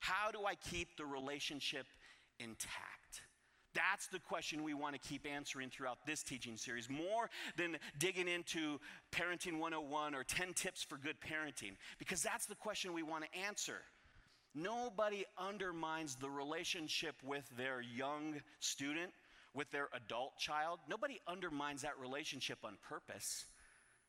How 0.00 0.32
do 0.32 0.44
I 0.44 0.56
keep 0.56 0.96
the 0.96 1.06
relationship 1.06 1.86
intact? 2.40 3.22
That's 3.74 4.08
the 4.08 4.18
question 4.18 4.64
we 4.64 4.74
want 4.74 5.00
to 5.00 5.08
keep 5.08 5.26
answering 5.26 5.70
throughout 5.70 5.98
this 6.06 6.22
teaching 6.22 6.56
series, 6.56 6.90
more 6.90 7.30
than 7.56 7.76
digging 7.98 8.28
into 8.28 8.78
Parenting 9.12 9.58
101 9.58 10.14
or 10.14 10.24
10 10.24 10.52
tips 10.54 10.82
for 10.82 10.98
good 10.98 11.16
parenting, 11.20 11.76
because 11.98 12.22
that's 12.22 12.46
the 12.46 12.54
question 12.54 12.92
we 12.92 13.02
want 13.02 13.24
to 13.24 13.38
answer. 13.46 13.80
Nobody 14.54 15.24
undermines 15.38 16.16
the 16.16 16.28
relationship 16.28 17.16
with 17.24 17.48
their 17.56 17.80
young 17.80 18.40
student, 18.60 19.12
with 19.54 19.70
their 19.70 19.88
adult 19.94 20.36
child. 20.38 20.78
Nobody 20.88 21.20
undermines 21.26 21.82
that 21.82 21.98
relationship 21.98 22.58
on 22.64 22.76
purpose. 22.86 23.46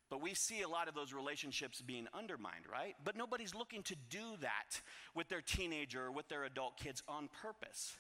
But 0.10 0.22
we 0.22 0.34
see 0.34 0.62
a 0.62 0.68
lot 0.68 0.88
of 0.88 0.96
those 0.96 1.14
relationships 1.14 1.82
being 1.82 2.08
undermined, 2.14 2.66
right? 2.72 2.96
But 3.04 3.16
nobody's 3.16 3.56
looking 3.56 3.84
to 3.84 3.96
do 4.10 4.38
that 4.42 4.82
with 5.16 5.30
their 5.30 5.42
teenager 5.42 6.06
or 6.06 6.12
with 6.12 6.28
their 6.28 6.44
adult 6.44 6.78
kids 6.78 7.02
on 7.08 7.30
purpose. 7.42 7.96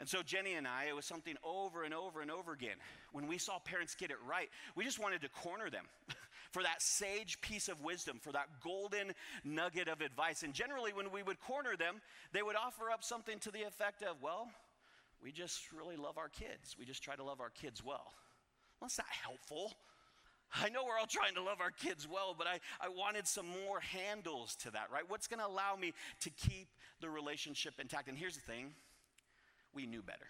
And 0.00 0.08
so, 0.08 0.22
Jenny 0.22 0.54
and 0.54 0.66
I, 0.66 0.84
it 0.88 0.94
was 0.94 1.06
something 1.06 1.34
over 1.42 1.82
and 1.82 1.92
over 1.92 2.20
and 2.20 2.30
over 2.30 2.52
again. 2.52 2.76
When 3.12 3.26
we 3.26 3.38
saw 3.38 3.58
parents 3.58 3.94
get 3.94 4.10
it 4.10 4.18
right, 4.28 4.48
we 4.76 4.84
just 4.84 5.00
wanted 5.00 5.22
to 5.22 5.28
corner 5.28 5.70
them. 5.70 5.84
for 6.50 6.62
that 6.62 6.80
sage 6.80 7.40
piece 7.40 7.68
of 7.68 7.82
wisdom, 7.82 8.18
for 8.20 8.32
that 8.32 8.48
golden 8.62 9.12
nugget 9.44 9.88
of 9.88 10.00
advice. 10.00 10.42
And 10.42 10.54
generally, 10.54 10.92
when 10.92 11.10
we 11.12 11.22
would 11.22 11.40
corner 11.40 11.76
them, 11.76 12.00
they 12.32 12.42
would 12.42 12.56
offer 12.56 12.90
up 12.90 13.04
something 13.04 13.38
to 13.40 13.50
the 13.50 13.62
effect 13.62 14.02
of, 14.02 14.22
well, 14.22 14.48
we 15.22 15.32
just 15.32 15.72
really 15.72 15.96
love 15.96 16.16
our 16.16 16.28
kids. 16.28 16.76
We 16.78 16.84
just 16.84 17.02
try 17.02 17.16
to 17.16 17.24
love 17.24 17.40
our 17.40 17.50
kids 17.50 17.84
well. 17.84 18.12
Well, 18.80 18.88
that's 18.88 18.98
not 18.98 19.08
helpful. 19.10 19.72
I 20.54 20.70
know 20.70 20.84
we're 20.84 20.98
all 20.98 21.06
trying 21.06 21.34
to 21.34 21.42
love 21.42 21.60
our 21.60 21.70
kids 21.70 22.08
well, 22.10 22.34
but 22.36 22.46
I, 22.46 22.60
I 22.80 22.88
wanted 22.88 23.26
some 23.26 23.46
more 23.46 23.80
handles 23.80 24.56
to 24.62 24.70
that, 24.70 24.88
right? 24.92 25.02
What's 25.06 25.26
going 25.26 25.40
to 25.40 25.46
allow 25.46 25.76
me 25.76 25.92
to 26.20 26.30
keep 26.30 26.68
the 27.00 27.10
relationship 27.10 27.74
intact? 27.78 28.08
And 28.08 28.16
here's 28.16 28.34
the 28.34 28.40
thing 28.40 28.72
we 29.74 29.84
knew 29.84 30.02
better. 30.02 30.26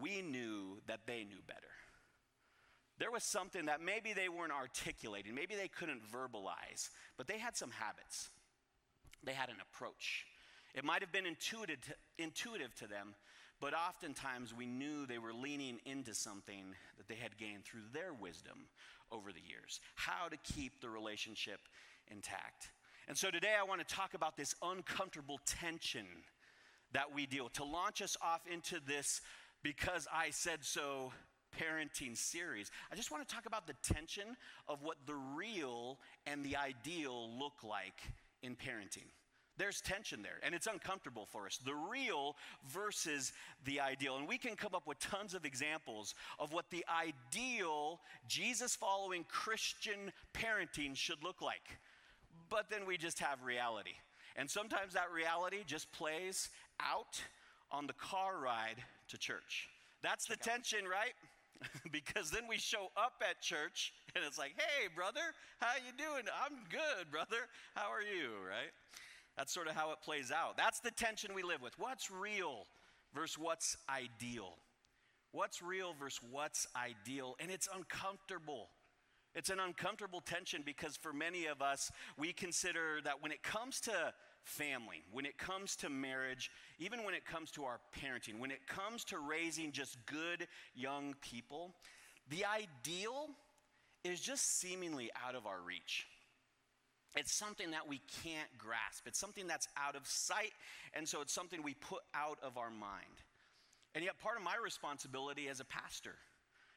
We 0.00 0.22
knew 0.22 0.78
that 0.86 1.00
they 1.06 1.24
knew 1.24 1.40
better 1.46 1.71
there 3.02 3.10
was 3.10 3.24
something 3.24 3.66
that 3.66 3.80
maybe 3.80 4.12
they 4.12 4.28
weren't 4.28 4.52
articulating, 4.52 5.34
maybe 5.34 5.56
they 5.56 5.66
couldn't 5.66 6.00
verbalize, 6.08 6.88
but 7.18 7.26
they 7.26 7.36
had 7.36 7.56
some 7.56 7.72
habits. 7.72 8.28
They 9.24 9.32
had 9.32 9.48
an 9.48 9.56
approach. 9.60 10.24
It 10.72 10.84
might 10.84 11.00
have 11.00 11.10
been 11.10 11.26
intuitive 11.26 11.80
to, 11.80 11.94
intuitive 12.16 12.72
to 12.76 12.86
them, 12.86 13.16
but 13.60 13.74
oftentimes 13.74 14.54
we 14.54 14.66
knew 14.66 15.04
they 15.04 15.18
were 15.18 15.32
leaning 15.32 15.80
into 15.84 16.14
something 16.14 16.76
that 16.96 17.08
they 17.08 17.16
had 17.16 17.36
gained 17.36 17.64
through 17.64 17.82
their 17.92 18.14
wisdom 18.14 18.68
over 19.10 19.32
the 19.32 19.42
years 19.44 19.80
how 19.96 20.28
to 20.28 20.36
keep 20.54 20.80
the 20.80 20.88
relationship 20.88 21.58
intact. 22.06 22.70
And 23.08 23.18
so 23.18 23.32
today 23.32 23.54
I 23.58 23.64
want 23.64 23.80
to 23.86 23.94
talk 23.94 24.14
about 24.14 24.36
this 24.36 24.54
uncomfortable 24.62 25.40
tension 25.44 26.06
that 26.92 27.12
we 27.12 27.26
deal 27.26 27.48
to 27.54 27.64
launch 27.64 28.00
us 28.00 28.16
off 28.22 28.42
into 28.46 28.78
this 28.86 29.22
because 29.64 30.06
I 30.14 30.30
said 30.30 30.60
so 30.62 31.12
parenting 31.58 32.16
series. 32.16 32.70
I 32.90 32.96
just 32.96 33.10
want 33.10 33.26
to 33.26 33.34
talk 33.34 33.46
about 33.46 33.66
the 33.66 33.74
tension 33.82 34.36
of 34.68 34.82
what 34.82 34.96
the 35.06 35.14
real 35.14 35.98
and 36.26 36.44
the 36.44 36.56
ideal 36.56 37.30
look 37.38 37.62
like 37.62 38.00
in 38.42 38.56
parenting. 38.56 39.08
There's 39.58 39.82
tension 39.82 40.22
there, 40.22 40.38
and 40.42 40.54
it's 40.54 40.66
uncomfortable 40.66 41.26
for 41.30 41.46
us. 41.46 41.58
The 41.64 41.74
real 41.74 42.36
versus 42.68 43.32
the 43.64 43.80
ideal. 43.80 44.16
And 44.16 44.26
we 44.26 44.38
can 44.38 44.56
come 44.56 44.74
up 44.74 44.86
with 44.86 44.98
tons 44.98 45.34
of 45.34 45.44
examples 45.44 46.14
of 46.38 46.52
what 46.52 46.70
the 46.70 46.84
ideal 46.88 48.00
Jesus 48.26 48.74
following 48.74 49.24
Christian 49.28 50.10
parenting 50.32 50.96
should 50.96 51.22
look 51.22 51.42
like. 51.42 51.78
But 52.48 52.70
then 52.70 52.86
we 52.86 52.96
just 52.96 53.18
have 53.18 53.42
reality. 53.44 53.92
And 54.36 54.50
sometimes 54.50 54.94
that 54.94 55.12
reality 55.14 55.58
just 55.66 55.92
plays 55.92 56.48
out 56.80 57.22
on 57.70 57.86
the 57.86 57.92
car 57.92 58.38
ride 58.38 58.82
to 59.08 59.18
church. 59.18 59.68
That's 60.02 60.26
the 60.26 60.36
tension, 60.36 60.86
right? 60.86 61.12
because 61.92 62.30
then 62.30 62.42
we 62.48 62.58
show 62.58 62.88
up 62.96 63.22
at 63.28 63.40
church 63.40 63.92
and 64.14 64.24
it's 64.24 64.38
like, 64.38 64.54
"Hey, 64.56 64.88
brother, 64.94 65.20
how 65.60 65.74
you 65.76 65.92
doing? 65.96 66.24
I'm 66.44 66.64
good, 66.70 67.10
brother. 67.10 67.48
How 67.74 67.90
are 67.90 68.02
you?" 68.02 68.30
Right? 68.46 68.72
That's 69.36 69.52
sort 69.52 69.68
of 69.68 69.74
how 69.74 69.92
it 69.92 69.98
plays 70.02 70.30
out. 70.30 70.56
That's 70.56 70.80
the 70.80 70.90
tension 70.90 71.34
we 71.34 71.42
live 71.42 71.62
with. 71.62 71.78
What's 71.78 72.10
real 72.10 72.66
versus 73.14 73.38
what's 73.38 73.76
ideal? 73.88 74.56
What's 75.32 75.62
real 75.62 75.94
versus 75.98 76.20
what's 76.30 76.66
ideal? 76.76 77.36
And 77.40 77.50
it's 77.50 77.68
uncomfortable. 77.74 78.68
It's 79.34 79.48
an 79.48 79.60
uncomfortable 79.60 80.20
tension 80.20 80.62
because 80.64 80.96
for 80.96 81.14
many 81.14 81.46
of 81.46 81.62
us, 81.62 81.90
we 82.18 82.34
consider 82.34 83.00
that 83.04 83.22
when 83.22 83.32
it 83.32 83.42
comes 83.42 83.80
to 83.82 84.12
family, 84.44 85.02
when 85.12 85.26
it 85.26 85.38
comes 85.38 85.76
to 85.76 85.88
marriage, 85.88 86.50
even 86.78 87.04
when 87.04 87.14
it 87.14 87.24
comes 87.24 87.50
to 87.52 87.64
our 87.64 87.80
parenting, 87.98 88.38
when 88.38 88.50
it 88.50 88.66
comes 88.66 89.04
to 89.04 89.18
raising 89.18 89.72
just 89.72 89.96
good 90.06 90.46
young 90.74 91.14
people, 91.20 91.74
the 92.28 92.44
ideal 92.44 93.28
is 94.04 94.20
just 94.20 94.60
seemingly 94.60 95.10
out 95.26 95.34
of 95.34 95.46
our 95.46 95.60
reach. 95.60 96.06
It's 97.14 97.32
something 97.32 97.72
that 97.72 97.86
we 97.88 98.00
can't 98.22 98.48
grasp. 98.58 99.06
It's 99.06 99.18
something 99.18 99.46
that's 99.46 99.68
out 99.76 99.96
of 99.96 100.06
sight, 100.06 100.52
and 100.94 101.06
so 101.06 101.20
it's 101.20 101.32
something 101.32 101.62
we 101.62 101.74
put 101.74 102.00
out 102.14 102.38
of 102.42 102.56
our 102.56 102.70
mind. 102.70 103.22
And 103.94 104.02
yet, 104.02 104.18
part 104.18 104.38
of 104.38 104.42
my 104.42 104.56
responsibility 104.62 105.48
as 105.48 105.60
a 105.60 105.64
pastor 105.66 106.14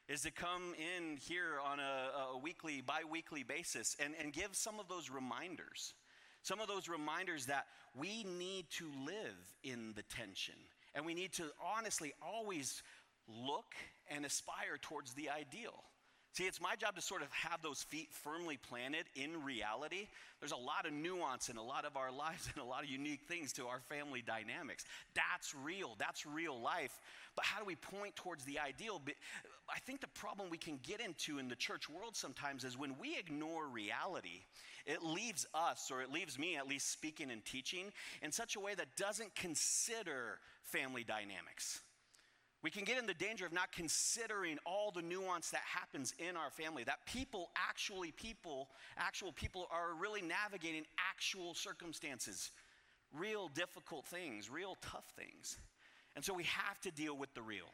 is 0.08 0.22
to 0.22 0.32
come 0.32 0.76
in 0.78 1.18
here 1.18 1.60
on 1.64 1.80
a, 1.80 2.34
a 2.34 2.38
weekly, 2.38 2.82
bi 2.82 3.00
weekly 3.10 3.44
basis 3.44 3.96
and, 4.04 4.14
and 4.22 4.34
give 4.34 4.50
some 4.56 4.80
of 4.80 4.88
those 4.88 5.10
reminders. 5.10 5.94
Some 6.46 6.60
of 6.60 6.68
those 6.68 6.88
reminders 6.88 7.48
that 7.48 7.66
we 7.96 8.24
need 8.24 8.70
to 8.78 8.86
live 9.04 9.56
in 9.64 9.94
the 9.96 10.04
tension. 10.04 10.54
And 10.94 11.04
we 11.04 11.16
need 11.16 11.34
to 11.34 11.46
honestly 11.60 12.14
always 12.22 12.84
look 13.28 13.74
and 14.12 14.24
aspire 14.28 14.78
towards 14.80 15.16
the 15.16 15.32
ideal. 15.32 15.74
See, 16.36 16.44
it's 16.44 16.60
my 16.60 16.76
job 16.76 16.98
to 16.98 17.02
sort 17.02 17.22
of 17.22 17.32
have 17.32 17.62
those 17.62 17.82
feet 17.82 18.10
firmly 18.12 18.58
planted 18.58 19.06
in 19.16 19.42
reality. 19.42 20.10
There's 20.42 20.52
a 20.52 20.58
lot 20.58 20.86
of 20.86 20.92
nuance 20.92 21.48
in 21.48 21.56
a 21.56 21.64
lot 21.64 21.86
of 21.86 21.96
our 21.96 22.12
lives 22.26 22.50
and 22.54 22.62
a 22.62 22.68
lot 22.68 22.84
of 22.84 22.90
unique 22.90 23.22
things 23.26 23.54
to 23.54 23.68
our 23.68 23.80
family 23.80 24.22
dynamics. 24.22 24.84
That's 25.14 25.56
real, 25.56 25.96
that's 25.98 26.26
real 26.26 26.60
life. 26.60 27.00
But 27.38 27.46
how 27.46 27.60
do 27.60 27.66
we 27.66 27.78
point 27.78 28.18
towards 28.18 28.44
the 28.44 28.60
ideal? 28.60 29.02
I 29.74 29.80
think 29.80 30.02
the 30.02 30.08
problem 30.08 30.50
we 30.50 30.58
can 30.58 30.78
get 30.84 31.00
into 31.00 31.40
in 31.40 31.48
the 31.48 31.56
church 31.56 31.90
world 31.90 32.18
sometimes 32.18 32.66
is 32.66 32.78
when 32.78 32.98
we 33.00 33.18
ignore 33.18 33.70
reality, 33.70 34.44
it 34.86 35.02
leaves 35.04 35.46
us, 35.54 35.90
or 35.90 36.02
it 36.02 36.12
leaves 36.12 36.38
me 36.38 36.58
at 36.58 36.68
least 36.68 36.92
speaking 36.92 37.32
and 37.32 37.46
teaching, 37.46 37.94
in 38.22 38.34
such 38.34 38.58
a 38.58 38.60
way 38.60 38.76
that 38.76 38.98
doesn't 38.98 39.34
consider 39.36 40.40
family 40.64 41.06
dynamics. 41.06 41.80
We 42.66 42.72
can 42.72 42.84
get 42.84 42.98
in 42.98 43.06
the 43.06 43.14
danger 43.14 43.46
of 43.46 43.54
not 43.54 43.72
considering 43.72 44.58
all 44.66 44.90
the 44.90 45.04
nuance 45.04 45.52
that 45.52 45.62
happens 45.62 46.16
in 46.18 46.36
our 46.36 46.50
family, 46.50 46.84
that 46.86 47.06
people, 47.06 47.52
actually 47.56 48.10
people, 48.10 48.70
actual 48.98 49.32
people 49.32 49.68
are 49.70 49.90
really 49.94 50.24
navigating 50.24 50.84
actual 50.98 51.54
circumstances, 51.54 52.50
real 53.14 53.50
difficult 53.50 54.08
things, 54.08 54.50
real 54.50 54.78
tough 54.82 55.06
things. 55.16 55.60
And 56.16 56.26
so 56.26 56.34
we 56.34 56.46
have 56.46 56.82
to 56.82 56.90
deal 56.90 57.16
with 57.16 57.32
the 57.36 57.44
real. 57.44 57.72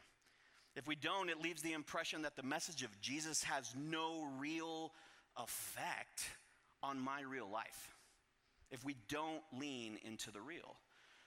If 0.76 0.86
we 0.86 0.94
don't, 0.94 1.30
it 1.30 1.40
leaves 1.40 1.62
the 1.62 1.72
impression 1.72 2.20
that 2.20 2.36
the 2.36 2.42
message 2.42 2.82
of 2.82 3.00
Jesus 3.00 3.42
has 3.44 3.74
no 3.74 4.28
real 4.38 4.92
effect 5.38 6.26
on 6.82 7.00
my 7.00 7.22
real 7.22 7.50
life. 7.50 7.94
If 8.70 8.84
we 8.84 8.96
don't 9.08 9.40
lean 9.58 9.98
into 10.04 10.30
the 10.30 10.42
real. 10.42 10.76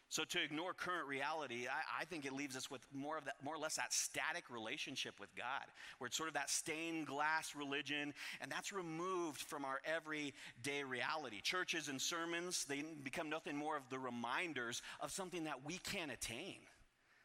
So 0.09 0.24
to 0.24 0.43
ignore 0.43 0.74
current 0.74 1.07
reality, 1.07 1.65
I, 1.67 2.01
I, 2.01 2.05
think 2.05 2.25
it 2.25 2.33
leaves 2.33 2.55
us 2.55 2.69
with 2.69 2.85
more 2.93 3.17
of 3.17 3.25
that, 3.25 3.35
more 3.43 3.55
or 3.55 3.57
less 3.57 3.75
that 3.75 3.91
static 3.91 4.43
relationship 4.51 5.19
with 5.19 5.35
God, 5.35 5.65
where 5.97 6.07
it's 6.07 6.15
sort 6.15 6.29
of 6.29 6.35
that 6.35 6.50
stained 6.50 7.07
glass 7.07 7.55
religion, 7.55 8.13
and 8.39 8.51
that's 8.51 8.71
removed 8.71 9.41
from 9.41 9.65
our 9.65 9.81
everyday 9.83 10.83
reality. 10.88 11.41
Churches 11.41 11.88
and 11.88 12.00
sermons, 12.00 12.65
they 12.65 12.83
become 13.03 13.29
nothing 13.29 13.57
more 13.57 13.75
of 13.75 13.89
the 13.89 13.97
reminders 13.97 14.81
of 15.01 15.12
something 15.12 15.45
that 15.45 15.65
we 15.65 15.79
can't 15.79 16.12
attain, 16.12 16.59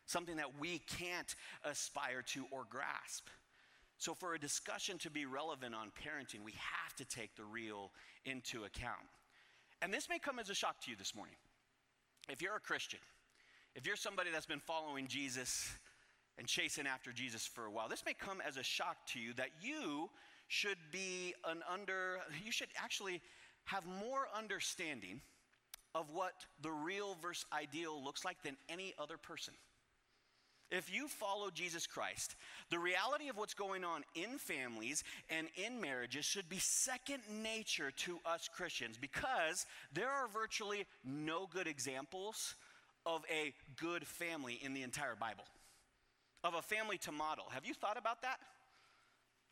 something 0.06 0.36
that 0.36 0.58
we 0.58 0.78
can't 0.78 1.34
aspire 1.64 2.22
to 2.22 2.46
or 2.50 2.64
grasp. 2.70 3.28
So 3.98 4.14
for 4.14 4.32
a 4.32 4.38
discussion 4.38 4.96
to 4.98 5.10
be 5.10 5.26
relevant 5.26 5.74
on 5.74 5.88
parenting, 5.88 6.42
we 6.42 6.52
have 6.52 6.96
to 6.96 7.04
take 7.04 7.36
the 7.36 7.44
real 7.44 7.92
into 8.24 8.64
account. 8.64 9.06
And 9.82 9.92
this 9.92 10.08
may 10.08 10.18
come 10.18 10.38
as 10.38 10.48
a 10.48 10.54
shock 10.54 10.80
to 10.84 10.90
you 10.90 10.96
this 10.96 11.14
morning. 11.14 11.36
If 12.28 12.42
you're 12.42 12.56
a 12.56 12.60
Christian, 12.60 13.00
if 13.74 13.86
you're 13.86 13.96
somebody 13.96 14.30
that's 14.32 14.46
been 14.46 14.60
following 14.60 15.06
Jesus 15.06 15.70
and 16.38 16.46
chasing 16.46 16.86
after 16.86 17.12
Jesus 17.12 17.46
for 17.46 17.66
a 17.66 17.70
while, 17.70 17.88
this 17.88 18.04
may 18.04 18.14
come 18.14 18.40
as 18.46 18.56
a 18.56 18.62
shock 18.62 18.96
to 19.08 19.20
you 19.20 19.32
that 19.34 19.50
you 19.62 20.10
should 20.48 20.78
be 20.90 21.34
an 21.48 21.62
under, 21.72 22.18
you 22.44 22.52
should 22.52 22.68
actually 22.76 23.20
have 23.64 23.84
more 23.86 24.26
understanding 24.36 25.20
of 25.94 26.10
what 26.12 26.46
the 26.62 26.70
real 26.70 27.16
versus 27.20 27.46
ideal 27.52 28.02
looks 28.02 28.24
like 28.24 28.42
than 28.42 28.56
any 28.68 28.94
other 28.98 29.16
person. 29.16 29.54
If 30.70 30.92
you 30.92 31.08
follow 31.08 31.50
Jesus 31.50 31.86
Christ, 31.86 32.36
the 32.70 32.78
reality 32.78 33.28
of 33.28 33.36
what's 33.36 33.54
going 33.54 33.82
on 33.82 34.04
in 34.14 34.38
families 34.38 35.02
and 35.28 35.48
in 35.56 35.80
marriages 35.80 36.24
should 36.24 36.48
be 36.48 36.58
second 36.58 37.22
nature 37.42 37.90
to 37.90 38.20
us 38.24 38.48
Christians 38.54 38.96
because 38.96 39.66
there 39.92 40.08
are 40.08 40.28
virtually 40.28 40.86
no 41.04 41.48
good 41.52 41.66
examples 41.66 42.54
of 43.04 43.24
a 43.30 43.52
good 43.80 44.06
family 44.06 44.60
in 44.62 44.72
the 44.72 44.82
entire 44.82 45.16
Bible, 45.16 45.44
of 46.44 46.54
a 46.54 46.62
family 46.62 46.98
to 46.98 47.10
model. 47.12 47.46
Have 47.50 47.66
you 47.66 47.74
thought 47.74 47.98
about 47.98 48.22
that? 48.22 48.38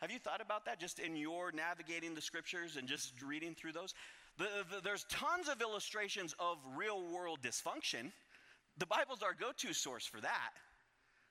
Have 0.01 0.13
you 0.13 0.21
thought 0.21 0.41
about 0.41 0.67
that 0.67 0.79
just 0.79 1.01
in 1.01 1.17
your 1.17 1.51
navigating 1.51 2.15
the 2.15 2.21
scriptures 2.21 2.77
and 2.77 2.87
just 2.87 3.21
reading 3.23 3.57
through 3.57 3.73
those? 3.73 3.93
The, 4.37 4.47
the, 4.71 4.81
there's 4.83 5.05
tons 5.11 5.49
of 5.49 5.61
illustrations 5.61 6.35
of 6.39 6.59
real 6.77 7.03
world 7.13 7.41
dysfunction. 7.43 8.13
The 8.79 8.87
Bible's 8.87 9.25
our 9.25 9.35
go 9.35 9.51
to 9.57 9.73
source 9.73 10.07
for 10.07 10.21
that. 10.21 10.53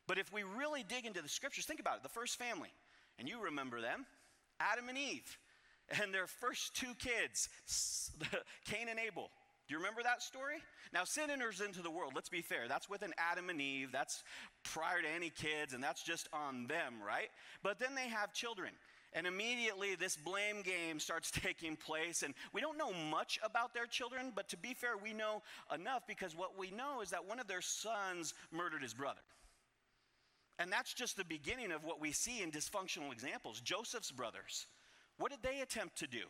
But 0.07 0.17
if 0.17 0.31
we 0.31 0.43
really 0.43 0.83
dig 0.87 1.05
into 1.05 1.21
the 1.21 1.29
scriptures, 1.29 1.65
think 1.65 1.79
about 1.79 1.97
it 1.97 2.03
the 2.03 2.09
first 2.09 2.39
family, 2.39 2.69
and 3.19 3.27
you 3.27 3.43
remember 3.43 3.81
them 3.81 4.05
Adam 4.59 4.89
and 4.89 4.97
Eve, 4.97 5.37
and 6.01 6.13
their 6.13 6.27
first 6.27 6.75
two 6.75 6.93
kids, 6.97 7.49
Cain 8.65 8.87
and 8.89 8.99
Abel. 8.99 9.29
Do 9.67 9.73
you 9.73 9.79
remember 9.79 10.01
that 10.03 10.23
story? 10.23 10.55
Now, 10.93 11.03
sin 11.03 11.29
enters 11.29 11.59
into 11.59 11.81
the 11.81 11.91
world. 11.91 12.13
Let's 12.15 12.29
be 12.29 12.41
fair. 12.41 12.69
That's 12.69 12.89
with 12.89 13.01
an 13.01 13.13
Adam 13.17 13.49
and 13.49 13.59
Eve. 13.59 13.89
That's 13.91 14.23
prior 14.63 15.01
to 15.01 15.09
any 15.09 15.29
kids, 15.29 15.73
and 15.73 15.83
that's 15.83 16.01
just 16.03 16.29
on 16.31 16.67
them, 16.67 16.95
right? 17.05 17.27
But 17.63 17.77
then 17.77 17.93
they 17.93 18.07
have 18.07 18.33
children. 18.33 18.71
And 19.11 19.27
immediately, 19.27 19.95
this 19.95 20.15
blame 20.15 20.61
game 20.61 20.99
starts 20.99 21.31
taking 21.43 21.75
place. 21.75 22.23
And 22.23 22.33
we 22.53 22.61
don't 22.61 22.77
know 22.77 22.93
much 22.93 23.39
about 23.43 23.73
their 23.73 23.87
children, 23.87 24.31
but 24.33 24.47
to 24.49 24.57
be 24.57 24.73
fair, 24.73 24.91
we 24.95 25.11
know 25.11 25.41
enough 25.73 26.03
because 26.07 26.35
what 26.35 26.57
we 26.57 26.71
know 26.71 27.01
is 27.01 27.09
that 27.09 27.27
one 27.27 27.39
of 27.39 27.47
their 27.47 27.61
sons 27.61 28.33
murdered 28.51 28.83
his 28.83 28.93
brother. 28.93 29.19
And 30.59 30.71
that's 30.71 30.93
just 30.93 31.17
the 31.17 31.25
beginning 31.25 31.71
of 31.71 31.83
what 31.83 32.01
we 32.01 32.11
see 32.11 32.41
in 32.41 32.51
dysfunctional 32.51 33.11
examples. 33.11 33.61
Joseph's 33.61 34.11
brothers, 34.11 34.65
what 35.17 35.31
did 35.31 35.43
they 35.43 35.61
attempt 35.61 35.97
to 35.99 36.07
do? 36.07 36.23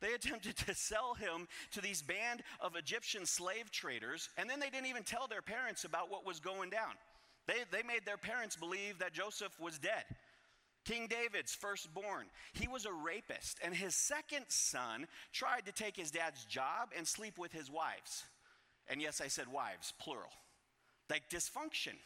They 0.00 0.14
attempted 0.14 0.56
to 0.58 0.74
sell 0.74 1.14
him 1.14 1.48
to 1.72 1.80
these 1.80 2.02
band 2.02 2.42
of 2.60 2.76
Egyptian 2.76 3.26
slave 3.26 3.70
traders, 3.70 4.28
and 4.36 4.48
then 4.48 4.60
they 4.60 4.70
didn't 4.70 4.86
even 4.86 5.02
tell 5.02 5.26
their 5.26 5.42
parents 5.42 5.84
about 5.84 6.10
what 6.10 6.26
was 6.26 6.40
going 6.40 6.70
down. 6.70 6.94
They, 7.46 7.64
they 7.70 7.82
made 7.82 8.04
their 8.04 8.16
parents 8.16 8.56
believe 8.56 8.98
that 8.98 9.12
Joseph 9.12 9.58
was 9.60 9.78
dead. 9.78 10.04
King 10.84 11.06
David's 11.08 11.54
firstborn, 11.54 12.26
he 12.52 12.68
was 12.68 12.86
a 12.86 12.92
rapist, 12.92 13.58
and 13.62 13.74
his 13.74 13.94
second 13.94 14.44
son 14.48 15.06
tried 15.32 15.66
to 15.66 15.72
take 15.72 15.96
his 15.96 16.10
dad's 16.10 16.44
job 16.44 16.90
and 16.96 17.06
sleep 17.06 17.38
with 17.38 17.52
his 17.52 17.70
wives. 17.70 18.24
And 18.88 19.02
yes, 19.02 19.20
I 19.20 19.28
said 19.28 19.48
wives, 19.48 19.92
plural. 20.00 20.30
Like 21.10 21.28
dysfunction. 21.28 21.96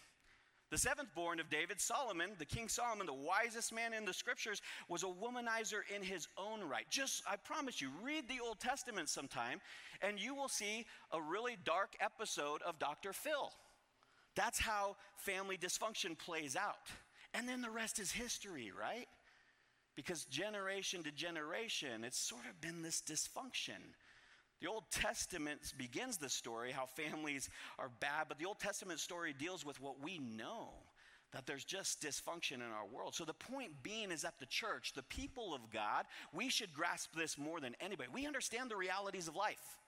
The 0.73 0.79
seventh 0.79 1.15
born 1.15 1.39
of 1.39 1.51
David, 1.51 1.79
Solomon, 1.79 2.31
the 2.39 2.47
King 2.47 2.67
Solomon, 2.67 3.07
the 3.07 3.13
wisest 3.13 3.75
man 3.75 3.93
in 3.93 4.07
the 4.07 4.15
scriptures, 4.15 4.63
was 4.89 5.03
a 5.03 5.07
womanizer 5.07 5.83
in 5.95 6.03
his 6.03 6.27
own 6.39 6.67
right. 6.67 6.87
Just, 6.89 7.23
I 7.31 7.37
promise 7.37 7.83
you, 7.83 7.91
read 8.03 8.27
the 8.27 8.43
Old 8.43 8.59
Testament 8.59 9.11
sometime 9.11 9.61
and 10.01 10.19
you 10.19 10.35
will 10.35 10.49
see 10.49 10.87
a 11.13 11.21
really 11.21 11.59
dark 11.63 11.93
episode 12.01 12.63
of 12.63 12.79
Dr. 12.79 13.13
Phil. 13.13 13.53
That's 14.35 14.59
how 14.59 14.97
family 15.19 15.59
dysfunction 15.59 16.19
plays 16.19 16.57
out. 16.57 16.89
And 17.35 17.47
then 17.47 17.61
the 17.61 17.69
rest 17.69 17.99
is 17.99 18.11
history, 18.11 18.73
right? 18.73 19.09
Because 19.95 20.25
generation 20.25 21.03
to 21.03 21.13
generation, 21.13 22.03
it's 22.03 22.19
sort 22.19 22.47
of 22.49 22.59
been 22.63 22.81
this 22.81 23.03
dysfunction. 23.07 23.93
The 24.63 24.69
Old 24.69 24.85
Testament 24.93 25.75
begins 25.77 26.19
the 26.19 26.29
story 26.29 26.71
how 26.71 26.87
families 26.87 27.51
are 27.81 27.91
bad, 27.99 28.27
but 28.29 28.39
the 28.39 28.47
Old 28.47 28.61
Testament 28.61 29.01
story 29.01 29.35
deals 29.37 29.67
with 29.67 29.81
what 29.81 30.01
we 30.01 30.21
know 30.21 30.69
that 31.33 31.47
there's 31.47 31.65
just 31.65 32.01
dysfunction 32.01 32.57
in 32.57 32.63
our 32.63 32.87
world. 32.87 33.17
So 33.17 33.25
the 33.25 33.35
point 33.35 33.83
being 33.83 34.13
is 34.13 34.23
that 34.23 34.39
the 34.39 34.47
church, 34.47 34.93
the 34.95 35.03
people 35.03 35.53
of 35.53 35.69
God, 35.73 36.05
we 36.33 36.49
should 36.49 36.73
grasp 36.73 37.11
this 37.17 37.37
more 37.37 37.59
than 37.59 37.75
anybody. 37.81 38.09
We 38.15 38.25
understand 38.25 38.71
the 38.71 38.77
realities 38.77 39.27
of 39.27 39.35
life. 39.35 39.79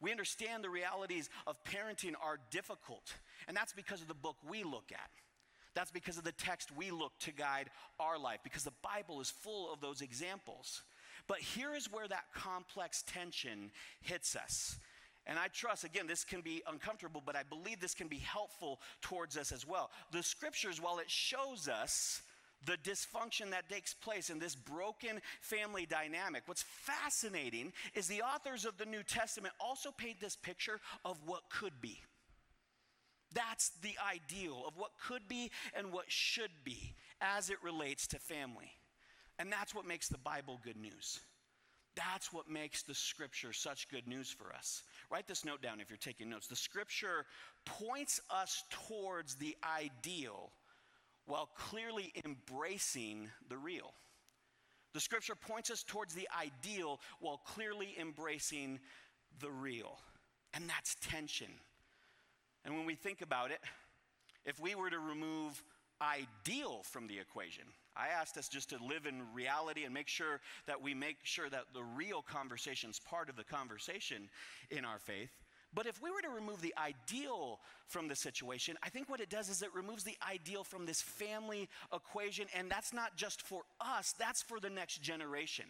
We 0.00 0.10
understand 0.10 0.64
the 0.64 0.70
realities 0.70 1.30
of 1.46 1.62
parenting 1.62 2.14
are 2.20 2.40
difficult, 2.50 3.14
and 3.46 3.56
that's 3.56 3.74
because 3.74 4.02
of 4.02 4.08
the 4.08 4.14
book 4.14 4.38
we 4.48 4.64
look 4.64 4.90
at. 4.90 5.10
That's 5.74 5.92
because 5.92 6.18
of 6.18 6.24
the 6.24 6.32
text 6.32 6.74
we 6.76 6.90
look 6.90 7.12
to 7.20 7.32
guide 7.32 7.70
our 8.00 8.18
life, 8.18 8.40
because 8.42 8.64
the 8.64 8.72
Bible 8.82 9.20
is 9.20 9.30
full 9.30 9.72
of 9.72 9.80
those 9.80 10.00
examples. 10.00 10.82
But 11.26 11.38
here 11.38 11.74
is 11.74 11.90
where 11.92 12.08
that 12.08 12.24
complex 12.34 13.02
tension 13.06 13.70
hits 14.00 14.36
us. 14.36 14.78
And 15.26 15.38
I 15.38 15.48
trust, 15.48 15.84
again, 15.84 16.06
this 16.06 16.24
can 16.24 16.40
be 16.40 16.62
uncomfortable, 16.66 17.22
but 17.24 17.36
I 17.36 17.42
believe 17.42 17.80
this 17.80 17.94
can 17.94 18.08
be 18.08 18.18
helpful 18.18 18.80
towards 19.00 19.36
us 19.36 19.52
as 19.52 19.66
well. 19.66 19.90
The 20.12 20.22
scriptures, 20.22 20.80
while 20.80 20.98
it 20.98 21.10
shows 21.10 21.68
us 21.68 22.22
the 22.66 22.76
dysfunction 22.78 23.50
that 23.50 23.68
takes 23.68 23.94
place 23.94 24.30
in 24.30 24.38
this 24.38 24.54
broken 24.54 25.20
family 25.40 25.86
dynamic. 25.86 26.42
What's 26.46 26.62
fascinating 26.62 27.72
is 27.94 28.06
the 28.06 28.22
authors 28.22 28.64
of 28.64 28.76
the 28.76 28.84
New 28.84 29.02
Testament 29.02 29.54
also 29.60 29.90
paint 29.90 30.20
this 30.20 30.36
picture 30.36 30.80
of 31.04 31.18
what 31.24 31.42
could 31.50 31.80
be. 31.80 32.00
That's 33.32 33.70
the 33.82 33.94
ideal 34.06 34.64
of 34.66 34.76
what 34.76 34.90
could 35.06 35.28
be 35.28 35.50
and 35.74 35.92
what 35.92 36.10
should 36.10 36.50
be 36.64 36.94
as 37.20 37.48
it 37.48 37.62
relates 37.62 38.06
to 38.08 38.18
family. 38.18 38.72
And 39.40 39.50
that's 39.50 39.74
what 39.74 39.86
makes 39.86 40.08
the 40.08 40.18
Bible 40.18 40.60
good 40.62 40.76
news. 40.76 41.20
That's 41.96 42.30
what 42.30 42.48
makes 42.48 42.82
the 42.82 42.94
scripture 42.94 43.54
such 43.54 43.88
good 43.88 44.06
news 44.06 44.30
for 44.30 44.52
us. 44.52 44.82
Write 45.10 45.26
this 45.26 45.46
note 45.46 45.62
down 45.62 45.80
if 45.80 45.88
you're 45.88 45.96
taking 45.96 46.28
notes. 46.28 46.46
The 46.46 46.54
scripture 46.54 47.24
points 47.64 48.20
us 48.30 48.62
towards 48.68 49.36
the 49.36 49.56
ideal 49.64 50.52
while 51.24 51.48
clearly 51.56 52.12
embracing 52.22 53.30
the 53.48 53.56
real. 53.56 53.94
The 54.92 55.00
scripture 55.00 55.34
points 55.34 55.70
us 55.70 55.84
towards 55.84 56.14
the 56.14 56.28
ideal 56.38 57.00
while 57.20 57.40
clearly 57.46 57.94
embracing 57.98 58.78
the 59.40 59.50
real. 59.50 59.98
And 60.52 60.68
that's 60.68 60.96
tension. 61.00 61.50
And 62.66 62.74
when 62.74 62.84
we 62.84 62.94
think 62.94 63.22
about 63.22 63.52
it, 63.52 63.60
if 64.44 64.60
we 64.60 64.74
were 64.74 64.90
to 64.90 64.98
remove 64.98 65.62
ideal 66.00 66.82
from 66.84 67.06
the 67.06 67.18
equation, 67.18 67.64
I 67.96 68.08
asked 68.08 68.36
us 68.36 68.48
just 68.48 68.70
to 68.70 68.78
live 68.82 69.06
in 69.06 69.22
reality 69.34 69.84
and 69.84 69.92
make 69.92 70.08
sure 70.08 70.40
that 70.66 70.80
we 70.80 70.94
make 70.94 71.18
sure 71.22 71.50
that 71.50 71.64
the 71.74 71.82
real 71.82 72.22
conversation 72.22 72.90
is 72.90 72.98
part 72.98 73.28
of 73.28 73.36
the 73.36 73.44
conversation 73.44 74.28
in 74.70 74.84
our 74.84 74.98
faith. 74.98 75.30
But 75.72 75.86
if 75.86 76.02
we 76.02 76.10
were 76.10 76.22
to 76.22 76.28
remove 76.28 76.60
the 76.62 76.74
ideal 76.76 77.60
from 77.86 78.08
the 78.08 78.16
situation, 78.16 78.76
I 78.82 78.88
think 78.88 79.08
what 79.08 79.20
it 79.20 79.30
does 79.30 79.48
is 79.48 79.62
it 79.62 79.72
removes 79.72 80.02
the 80.02 80.16
ideal 80.28 80.64
from 80.64 80.84
this 80.84 81.00
family 81.00 81.68
equation. 81.94 82.46
And 82.56 82.68
that's 82.68 82.92
not 82.92 83.16
just 83.16 83.42
for 83.42 83.62
us, 83.80 84.14
that's 84.18 84.42
for 84.42 84.58
the 84.58 84.70
next 84.70 85.00
generation. 85.02 85.66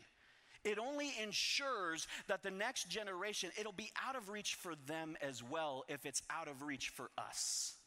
It 0.65 0.79
only 0.79 1.13
ensures 1.23 2.07
that 2.29 2.43
the 2.43 2.51
next 2.51 2.89
generation, 2.89 3.51
it'll 3.59 3.73
be 3.73 3.91
out 4.07 4.17
of 4.17 4.29
reach 4.29 4.55
for 4.55 4.75
them 4.87 5.17
as 5.23 5.43
well 5.43 5.85
if 5.89 6.05
it's 6.05 6.23
out 6.31 6.49
of 6.49 6.63
reach 6.63 6.89
for 6.91 7.11
us. 7.17 7.80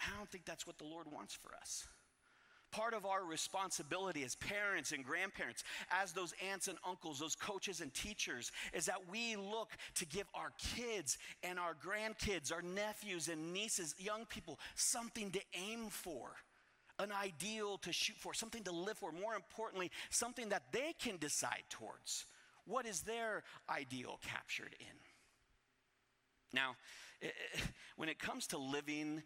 I 0.00 0.16
don't 0.16 0.30
think 0.30 0.44
that's 0.44 0.66
what 0.66 0.78
the 0.78 0.84
Lord 0.84 1.06
wants 1.10 1.34
for 1.34 1.54
us 1.54 1.86
part 2.76 2.94
of 2.94 3.06
our 3.06 3.24
responsibility 3.24 4.22
as 4.22 4.34
parents 4.34 4.92
and 4.92 5.04
grandparents, 5.04 5.64
as 5.90 6.12
those 6.12 6.34
aunts 6.50 6.68
and 6.68 6.76
uncles, 6.86 7.18
those 7.18 7.34
coaches 7.34 7.80
and 7.80 7.92
teachers, 7.94 8.52
is 8.74 8.86
that 8.86 9.00
we 9.10 9.36
look 9.36 9.70
to 9.94 10.06
give 10.06 10.26
our 10.34 10.52
kids 10.58 11.16
and 11.42 11.58
our 11.58 11.74
grandkids, 11.74 12.52
our 12.52 12.62
nephews 12.62 13.28
and 13.28 13.52
nieces, 13.52 13.94
young 13.98 14.26
people, 14.26 14.58
something 14.74 15.30
to 15.30 15.40
aim 15.54 15.88
for. 15.90 16.32
An 16.98 17.12
ideal 17.12 17.76
to 17.78 17.92
shoot 17.92 18.16
for, 18.16 18.32
something 18.32 18.64
to 18.64 18.72
live 18.72 18.96
for. 18.96 19.12
More 19.12 19.34
importantly, 19.34 19.90
something 20.08 20.48
that 20.48 20.72
they 20.72 20.94
can 20.98 21.18
decide 21.18 21.62
towards. 21.68 22.24
What 22.64 22.86
is 22.86 23.02
their 23.02 23.42
ideal 23.68 24.18
captured 24.26 24.74
in? 24.80 24.96
Now, 26.54 26.76
when 27.96 28.08
it 28.08 28.18
comes 28.18 28.46
to 28.48 28.58
living 28.58 29.22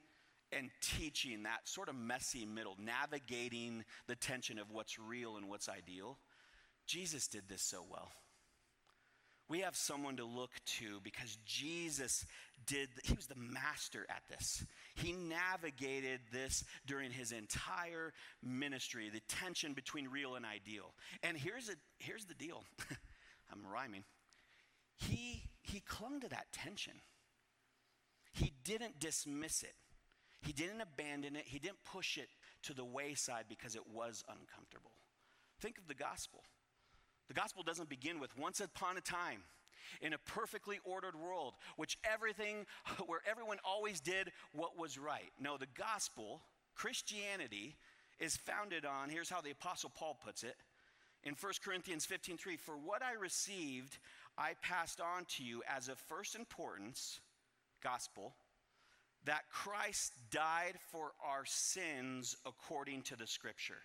and 0.52 0.70
teaching 0.80 1.44
that 1.44 1.68
sort 1.68 1.88
of 1.88 1.94
messy 1.94 2.44
middle, 2.44 2.76
navigating 2.78 3.84
the 4.06 4.16
tension 4.16 4.58
of 4.58 4.70
what's 4.70 4.98
real 4.98 5.36
and 5.36 5.48
what's 5.48 5.68
ideal, 5.68 6.18
Jesus 6.86 7.28
did 7.28 7.42
this 7.48 7.62
so 7.62 7.84
well. 7.88 8.10
We 9.48 9.60
have 9.60 9.74
someone 9.74 10.16
to 10.18 10.24
look 10.24 10.52
to 10.78 11.00
because 11.02 11.36
Jesus 11.44 12.24
did, 12.66 12.88
he 13.02 13.14
was 13.14 13.26
the 13.26 13.34
master 13.34 14.06
at 14.08 14.22
this. 14.28 14.64
He 14.94 15.12
navigated 15.12 16.20
this 16.32 16.64
during 16.86 17.10
his 17.10 17.32
entire 17.32 18.12
ministry, 18.42 19.10
the 19.10 19.20
tension 19.28 19.72
between 19.72 20.08
real 20.08 20.36
and 20.36 20.46
ideal. 20.46 20.94
And 21.24 21.36
here's, 21.36 21.68
a, 21.68 21.72
here's 21.98 22.26
the 22.26 22.34
deal 22.34 22.62
I'm 23.52 23.66
rhyming. 23.66 24.04
He, 24.96 25.42
he 25.62 25.80
clung 25.80 26.20
to 26.20 26.28
that 26.28 26.52
tension, 26.52 26.94
he 28.32 28.52
didn't 28.62 29.00
dismiss 29.00 29.62
it. 29.62 29.74
He 30.42 30.52
didn't 30.52 30.80
abandon 30.80 31.36
it, 31.36 31.44
he 31.46 31.58
didn't 31.58 31.84
push 31.84 32.16
it 32.16 32.28
to 32.62 32.74
the 32.74 32.84
wayside 32.84 33.44
because 33.48 33.76
it 33.76 33.86
was 33.92 34.24
uncomfortable. 34.28 34.92
Think 35.60 35.78
of 35.78 35.86
the 35.86 35.94
gospel. 35.94 36.42
The 37.28 37.34
gospel 37.34 37.62
doesn't 37.62 37.88
begin 37.88 38.18
with 38.18 38.36
once 38.38 38.60
upon 38.60 38.96
a 38.96 39.00
time 39.00 39.42
in 40.00 40.12
a 40.12 40.18
perfectly 40.18 40.78
ordered 40.84 41.14
world, 41.14 41.54
which 41.76 41.98
everything, 42.04 42.66
where 43.06 43.20
everyone 43.28 43.58
always 43.64 44.00
did 44.00 44.32
what 44.52 44.78
was 44.78 44.98
right. 44.98 45.30
No, 45.38 45.56
the 45.56 45.66
gospel, 45.76 46.40
Christianity, 46.74 47.76
is 48.18 48.36
founded 48.36 48.84
on, 48.84 49.10
here's 49.10 49.30
how 49.30 49.40
the 49.40 49.50
Apostle 49.50 49.90
Paul 49.94 50.18
puts 50.24 50.42
it 50.42 50.56
in 51.22 51.34
1 51.34 51.52
Corinthians 51.62 52.06
15 52.06 52.36
3 52.38 52.56
For 52.56 52.76
what 52.76 53.02
I 53.02 53.12
received, 53.12 53.98
I 54.38 54.54
passed 54.62 55.00
on 55.00 55.24
to 55.36 55.44
you 55.44 55.62
as 55.68 55.88
of 55.88 55.98
first 55.98 56.34
importance, 56.34 57.20
gospel 57.82 58.34
that 59.24 59.50
Christ 59.50 60.12
died 60.30 60.74
for 60.90 61.12
our 61.24 61.44
sins 61.44 62.36
according 62.46 63.02
to 63.02 63.16
the 63.16 63.26
scripture. 63.26 63.82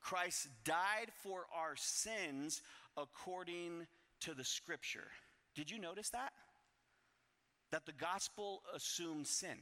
Christ 0.00 0.48
died 0.64 1.10
for 1.22 1.46
our 1.54 1.74
sins 1.76 2.62
according 2.96 3.86
to 4.20 4.34
the 4.34 4.44
scripture. 4.44 5.08
Did 5.54 5.70
you 5.70 5.78
notice 5.78 6.10
that? 6.10 6.32
That 7.72 7.86
the 7.86 7.92
gospel 7.92 8.62
assumes 8.74 9.28
sin. 9.28 9.58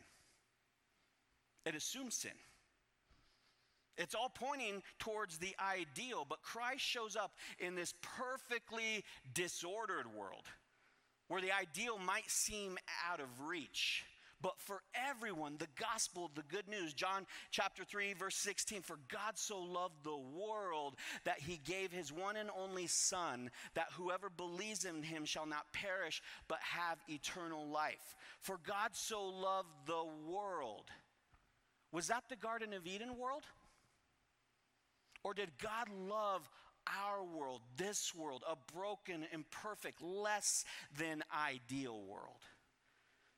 It 1.65 1.75
assumes 1.75 2.15
sin. 2.15 2.33
It's 3.97 4.15
all 4.15 4.29
pointing 4.29 4.83
towards 4.99 5.39
the 5.39 5.55
ideal, 5.59 6.27
but 6.29 6.43
Christ 6.43 6.83
shows 6.83 7.17
up 7.17 7.33
in 7.59 7.75
this 7.75 7.95
perfectly 8.03 9.05
disordered 9.33 10.07
world 10.13 10.45
where 11.29 11.41
the 11.41 11.53
ideal 11.53 11.99
might 11.99 12.29
seem 12.29 12.77
out 13.09 13.21
of 13.21 13.29
reach 13.47 14.05
but 14.45 14.61
for 14.61 14.83
everyone, 15.09 15.57
the 15.59 15.69
gospel, 15.81 16.31
the 16.35 16.43
good 16.43 16.69
news. 16.69 16.93
John 16.93 17.25
chapter 17.51 17.83
3, 17.83 18.13
verse 18.13 18.37
16 18.37 18.83
For 18.83 18.99
God 19.11 19.39
so 19.39 19.59
loved 19.59 20.05
the 20.05 20.19
world 20.19 20.97
that 21.25 21.41
he 21.41 21.59
gave 21.65 21.91
his 21.91 22.13
one 22.13 22.37
and 22.37 22.51
only 22.55 22.87
Son, 22.87 23.51
that 23.73 23.87
whoever 23.97 24.29
believes 24.29 24.85
in 24.85 25.03
him 25.03 25.25
shall 25.25 25.47
not 25.47 25.73
perish, 25.73 26.23
but 26.47 26.59
have 26.61 26.99
eternal 27.09 27.67
life. 27.67 28.15
For 28.41 28.59
God 28.69 28.91
so 28.93 29.25
loved 29.25 29.71
the 29.87 30.05
world. 30.31 30.91
Was 31.91 32.09
that 32.09 32.25
the 32.29 32.37
Garden 32.37 32.75
of 32.75 32.87
Eden 32.87 33.17
world? 33.17 33.45
Or 35.23 35.33
did 35.33 35.49
God 35.57 35.89
love 36.07 36.51
our 36.87 37.25
world, 37.25 37.63
this 37.79 38.15
world, 38.15 38.45
a 38.47 38.57
broken, 38.75 39.25
imperfect, 39.33 40.03
less 40.03 40.67
than 40.99 41.23
ideal 41.35 42.03
world? 42.07 42.43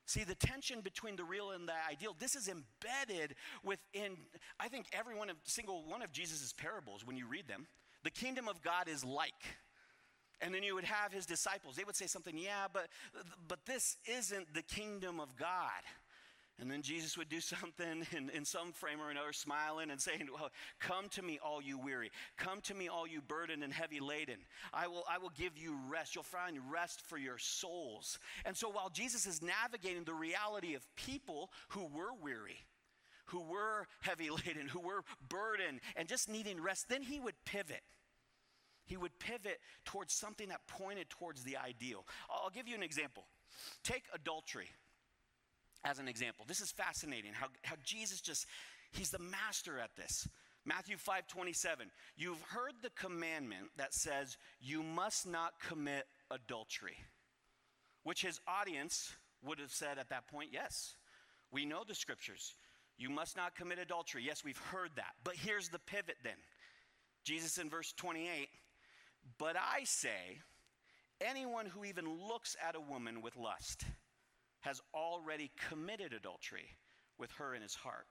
See, 0.07 0.23
the 0.23 0.35
tension 0.35 0.79
between 0.79 1.17
the 1.17 1.25
real 1.25 1.51
and 1.51 1.67
the 1.67 1.73
ideal, 1.91 2.15
this 2.17 2.35
is 2.35 2.47
embedded 2.47 3.35
within, 3.61 4.15
I 4.57 4.69
think, 4.69 4.85
every 4.93 5.15
one 5.15 5.29
of, 5.29 5.35
single 5.43 5.83
one 5.85 6.01
of 6.01 6.13
Jesus' 6.13 6.53
parables 6.53 7.05
when 7.05 7.17
you 7.17 7.27
read 7.27 7.45
them. 7.49 7.67
The 8.05 8.09
kingdom 8.09 8.47
of 8.47 8.61
God 8.61 8.87
is 8.87 9.03
like. 9.03 9.33
And 10.39 10.55
then 10.55 10.63
you 10.63 10.75
would 10.75 10.85
have 10.85 11.11
his 11.11 11.25
disciples. 11.25 11.75
They 11.75 11.83
would 11.83 11.97
say 11.97 12.07
something, 12.07 12.37
yeah, 12.37 12.67
but, 12.71 12.87
but 13.49 13.65
this 13.65 13.97
isn't 14.05 14.53
the 14.53 14.61
kingdom 14.61 15.19
of 15.19 15.35
God. 15.35 15.83
And 16.59 16.71
then 16.71 16.81
Jesus 16.81 17.17
would 17.17 17.29
do 17.29 17.39
something 17.41 18.05
in, 18.15 18.29
in 18.29 18.45
some 18.45 18.71
frame 18.71 18.99
or 18.99 19.09
another, 19.09 19.33
smiling 19.33 19.91
and 19.91 20.01
saying, 20.01 20.27
well, 20.33 20.51
Come 20.79 21.09
to 21.09 21.21
me, 21.21 21.39
all 21.43 21.61
you 21.61 21.77
weary. 21.77 22.11
Come 22.37 22.61
to 22.61 22.73
me, 22.73 22.87
all 22.87 23.07
you 23.07 23.21
burdened 23.21 23.63
and 23.63 23.73
heavy 23.73 23.99
laden. 23.99 24.37
I 24.73 24.87
will, 24.87 25.03
I 25.09 25.17
will 25.17 25.31
give 25.37 25.57
you 25.57 25.77
rest. 25.89 26.15
You'll 26.15 26.23
find 26.23 26.57
rest 26.71 27.01
for 27.01 27.17
your 27.17 27.37
souls. 27.37 28.19
And 28.45 28.55
so 28.55 28.69
while 28.69 28.89
Jesus 28.89 29.25
is 29.25 29.41
navigating 29.41 30.03
the 30.03 30.13
reality 30.13 30.75
of 30.75 30.83
people 30.95 31.51
who 31.69 31.85
were 31.85 32.13
weary, 32.21 32.65
who 33.25 33.41
were 33.41 33.87
heavy 34.01 34.29
laden, 34.45 34.67
who 34.67 34.79
were 34.79 35.03
burdened, 35.29 35.81
and 35.95 36.07
just 36.07 36.29
needing 36.29 36.61
rest, 36.61 36.89
then 36.89 37.01
he 37.01 37.19
would 37.19 37.35
pivot. 37.45 37.83
He 38.85 38.95
would 38.95 39.19
pivot 39.19 39.59
towards 39.83 40.13
something 40.13 40.47
that 40.47 40.61
pointed 40.67 41.09
towards 41.09 41.43
the 41.43 41.57
ideal. 41.57 42.05
I'll 42.29 42.49
give 42.49 42.69
you 42.69 42.75
an 42.75 42.83
example. 42.83 43.25
Take 43.83 44.03
adultery 44.13 44.69
as 45.83 45.99
an 45.99 46.07
example. 46.07 46.45
This 46.47 46.61
is 46.61 46.71
fascinating 46.71 47.33
how, 47.33 47.47
how 47.63 47.75
Jesus 47.83 48.21
just, 48.21 48.45
he's 48.91 49.09
the 49.09 49.19
master 49.19 49.79
at 49.79 49.95
this. 49.95 50.27
Matthew 50.65 50.97
5 50.97 51.27
27. 51.27 51.87
You've 52.17 52.41
heard 52.41 52.73
the 52.81 52.89
commandment 52.89 53.69
that 53.77 53.93
says, 53.93 54.37
You 54.59 54.83
must 54.83 55.25
not 55.25 55.53
commit 55.65 56.05
adultery, 56.29 56.97
which 58.03 58.21
his 58.21 58.41
audience 58.47 59.13
would 59.45 59.59
have 59.59 59.71
said 59.71 59.97
at 59.97 60.09
that 60.09 60.27
point, 60.27 60.49
Yes, 60.51 60.95
we 61.51 61.65
know 61.65 61.83
the 61.87 61.95
scriptures. 61.95 62.55
You 62.97 63.09
must 63.09 63.37
not 63.37 63.55
commit 63.55 63.79
adultery. 63.79 64.23
Yes, 64.25 64.43
we've 64.43 64.57
heard 64.57 64.89
that. 64.95 65.13
But 65.23 65.35
here's 65.35 65.69
the 65.69 65.79
pivot 65.79 66.17
then. 66.23 66.33
Jesus 67.23 67.57
in 67.57 67.69
verse 67.69 67.93
28 67.95 68.49
But 69.37 69.55
I 69.55 69.83
say, 69.83 70.39
anyone 71.21 71.67
who 71.67 71.85
even 71.85 72.05
looks 72.27 72.55
at 72.67 72.75
a 72.75 72.79
woman 72.79 73.21
with 73.21 73.37
lust, 73.37 73.85
has 74.61 74.81
already 74.93 75.51
committed 75.69 76.13
adultery 76.13 76.77
with 77.17 77.31
her 77.33 77.53
in 77.53 77.61
his 77.61 77.75
heart. 77.75 78.07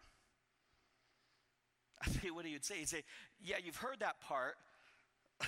I 2.03 2.09
think 2.09 2.35
what 2.35 2.45
he 2.45 2.53
would 2.53 2.65
say. 2.65 2.77
He'd 2.77 2.89
say, 2.89 3.05
Yeah, 3.43 3.57
you've 3.65 3.77
heard 3.77 4.01
that 4.01 4.21
part, 4.21 4.57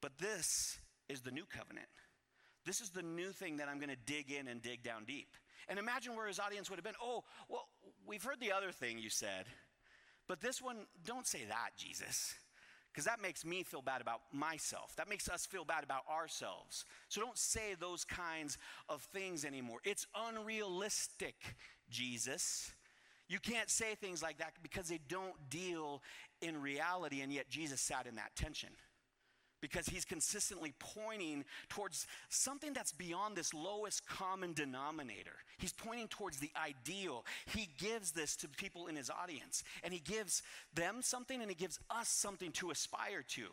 but 0.00 0.18
this 0.18 0.78
is 1.08 1.22
the 1.22 1.30
new 1.30 1.44
covenant. 1.44 1.88
This 2.64 2.80
is 2.80 2.90
the 2.90 3.02
new 3.02 3.30
thing 3.30 3.58
that 3.58 3.68
I'm 3.68 3.78
going 3.78 3.90
to 3.90 4.12
dig 4.12 4.30
in 4.30 4.48
and 4.48 4.60
dig 4.60 4.82
down 4.82 5.04
deep. 5.04 5.28
And 5.68 5.78
imagine 5.78 6.16
where 6.16 6.26
his 6.26 6.38
audience 6.38 6.68
would 6.68 6.76
have 6.76 6.84
been. 6.84 6.94
Oh, 7.02 7.24
well, 7.48 7.68
we've 8.06 8.22
heard 8.22 8.40
the 8.40 8.52
other 8.52 8.72
thing 8.72 8.98
you 8.98 9.10
said, 9.10 9.46
but 10.28 10.40
this 10.40 10.60
one, 10.60 10.86
don't 11.04 11.26
say 11.26 11.44
that, 11.48 11.70
Jesus 11.76 12.34
because 12.96 13.04
that 13.04 13.20
makes 13.20 13.44
me 13.44 13.62
feel 13.62 13.82
bad 13.82 14.00
about 14.00 14.22
myself. 14.32 14.96
That 14.96 15.06
makes 15.06 15.28
us 15.28 15.44
feel 15.44 15.66
bad 15.66 15.84
about 15.84 16.04
ourselves. 16.10 16.86
So 17.10 17.20
don't 17.20 17.36
say 17.36 17.74
those 17.78 18.06
kinds 18.06 18.56
of 18.88 19.02
things 19.02 19.44
anymore. 19.44 19.80
It's 19.84 20.06
unrealistic, 20.14 21.34
Jesus. 21.90 22.72
You 23.28 23.38
can't 23.38 23.68
say 23.68 23.96
things 23.96 24.22
like 24.22 24.38
that 24.38 24.54
because 24.62 24.88
they 24.88 24.98
don't 25.08 25.34
deal 25.50 26.02
in 26.40 26.62
reality, 26.62 27.20
and 27.20 27.30
yet 27.30 27.50
Jesus 27.50 27.82
sat 27.82 28.06
in 28.06 28.14
that 28.14 28.34
tension 28.34 28.70
because 29.60 29.86
he's 29.86 30.04
consistently 30.04 30.74
pointing 30.78 31.44
towards 31.68 32.06
something 32.28 32.72
that's 32.72 32.92
beyond 32.92 33.36
this 33.36 33.54
lowest 33.54 34.06
common 34.08 34.52
denominator. 34.52 35.36
He's 35.58 35.72
pointing 35.72 36.08
towards 36.08 36.38
the 36.38 36.50
ideal. 36.56 37.24
He 37.54 37.68
gives 37.78 38.12
this 38.12 38.36
to 38.36 38.48
people 38.48 38.86
in 38.86 38.96
his 38.96 39.10
audience, 39.10 39.64
and 39.82 39.92
he 39.92 40.00
gives 40.00 40.42
them 40.74 41.00
something 41.00 41.40
and 41.40 41.50
he 41.50 41.56
gives 41.56 41.78
us 41.90 42.08
something 42.08 42.52
to 42.52 42.70
aspire 42.70 43.22
to. 43.28 43.46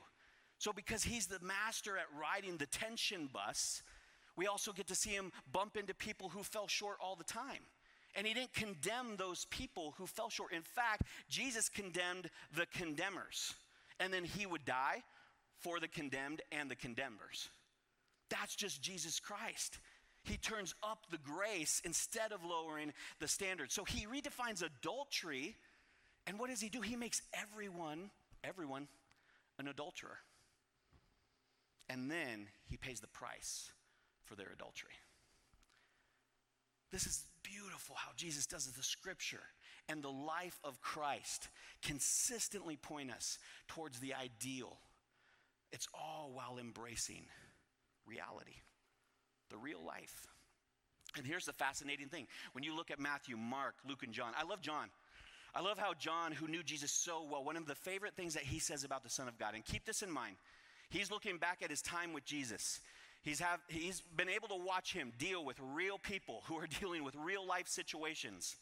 So, 0.60 0.72
because 0.72 1.04
he's 1.04 1.28
the 1.28 1.40
master 1.42 1.98
at 1.98 2.06
riding 2.20 2.58
the 2.58 2.68
tension 2.68 3.30
bus, 3.32 3.82
we 4.36 4.48
also 4.48 4.72
get 4.72 4.88
to 4.88 4.96
see 4.96 5.12
him 5.12 5.32
bump 5.52 5.78
into 5.78 5.94
people 5.94 6.30
who 6.30 6.44
fell 6.44 6.68
short 6.68 6.98
all 7.02 7.16
the 7.16 7.24
time. 7.24 7.60
And 8.16 8.28
he 8.28 8.34
didn't 8.34 8.54
condemn 8.54 9.16
those 9.18 9.46
people 9.46 9.96
who 9.98 10.06
fell 10.06 10.30
short. 10.30 10.54
In 10.54 10.62
fact, 10.62 11.04
Jesus 11.30 11.68
condemned 11.68 12.30
the 12.56 12.66
condemners. 12.68 13.54
And 14.00 14.14
then 14.14 14.24
he 14.24 14.46
would 14.46 14.66
die 14.66 15.04
for 15.64 15.80
the 15.80 15.88
condemned 15.88 16.42
and 16.52 16.70
the 16.70 16.76
condemners. 16.76 17.50
That's 18.30 18.56
just 18.56 18.82
Jesus 18.82 19.20
Christ. 19.20 19.80
He 20.24 20.38
turns 20.38 20.74
up 20.84 21.06
the 21.12 21.18
grace 21.18 21.82
instead 21.84 22.32
of 22.32 22.46
lowering 22.46 22.94
the 23.20 23.28
standard. 23.28 23.72
So 23.72 23.84
he 23.84 24.06
redefines 24.06 24.64
adultery. 24.64 25.56
And 26.28 26.40
what 26.40 26.50
does 26.50 26.62
he 26.62 26.70
do? 26.70 26.82
He 26.82 26.96
makes 26.96 27.22
everyone, 27.34 28.10
everyone, 28.44 28.88
an 29.60 29.68
adulterer. 29.68 30.18
And 31.90 32.10
then 32.10 32.48
he 32.70 32.78
pays 32.78 33.00
the 33.02 33.08
price 33.08 33.72
for 34.26 34.36
their 34.36 34.52
adultery. 34.54 34.94
This 36.92 37.06
is 37.06 37.26
beautiful 37.44 37.96
how 37.96 38.12
Jesus 38.16 38.46
does 38.46 38.68
it. 38.68 38.76
The 38.76 38.84
scripture 38.84 39.42
and 39.90 40.02
the 40.02 40.10
life 40.10 40.60
of 40.64 40.80
Christ 40.80 41.50
consistently 41.82 42.78
point 42.78 43.12
us 43.12 43.38
towards 43.68 44.00
the 44.00 44.14
ideal 44.14 44.78
it's 45.74 45.88
all 45.94 46.32
while 46.34 46.58
embracing 46.60 47.26
reality, 48.08 48.62
the 49.50 49.58
real 49.58 49.84
life. 49.86 50.28
And 51.18 51.26
here's 51.26 51.46
the 51.46 51.54
fascinating 51.54 52.08
thing 52.08 52.28
when 52.54 52.64
you 52.64 52.76
look 52.76 52.92
at 52.92 53.00
Matthew, 53.00 53.36
Mark, 53.36 53.76
Luke, 53.88 54.04
and 54.04 54.14
John, 54.14 54.34
I 54.38 54.44
love 54.44 54.62
John. 54.62 54.88
I 55.56 55.62
love 55.62 55.78
how 55.78 55.94
John, 55.94 56.32
who 56.32 56.48
knew 56.48 56.64
Jesus 56.64 56.92
so 56.92 57.28
well, 57.30 57.44
one 57.44 57.58
of 57.58 57.68
the 57.68 57.76
favorite 57.76 58.16
things 58.16 58.34
that 58.34 58.44
he 58.44 58.58
says 58.60 58.84
about 58.84 59.04
the 59.04 59.10
Son 59.10 59.28
of 59.28 59.38
God, 59.38 59.54
and 59.54 59.66
keep 59.66 59.86
this 59.86 60.02
in 60.02 60.12
mind, 60.12 60.36
he's 60.90 61.12
looking 61.12 61.38
back 61.38 61.60
at 61.64 61.70
his 61.70 61.82
time 61.82 62.14
with 62.14 62.26
Jesus. 62.26 62.80
He's, 63.22 63.40
have, 63.40 63.60
he's 63.68 64.02
been 64.16 64.30
able 64.30 64.48
to 64.50 64.56
watch 64.56 64.94
him 64.94 65.14
deal 65.18 65.46
with 65.46 65.58
real 65.74 65.98
people 65.98 66.44
who 66.48 66.58
are 66.58 66.68
dealing 66.80 67.04
with 67.04 67.16
real 67.16 67.46
life 67.46 67.68
situations. 67.68 68.56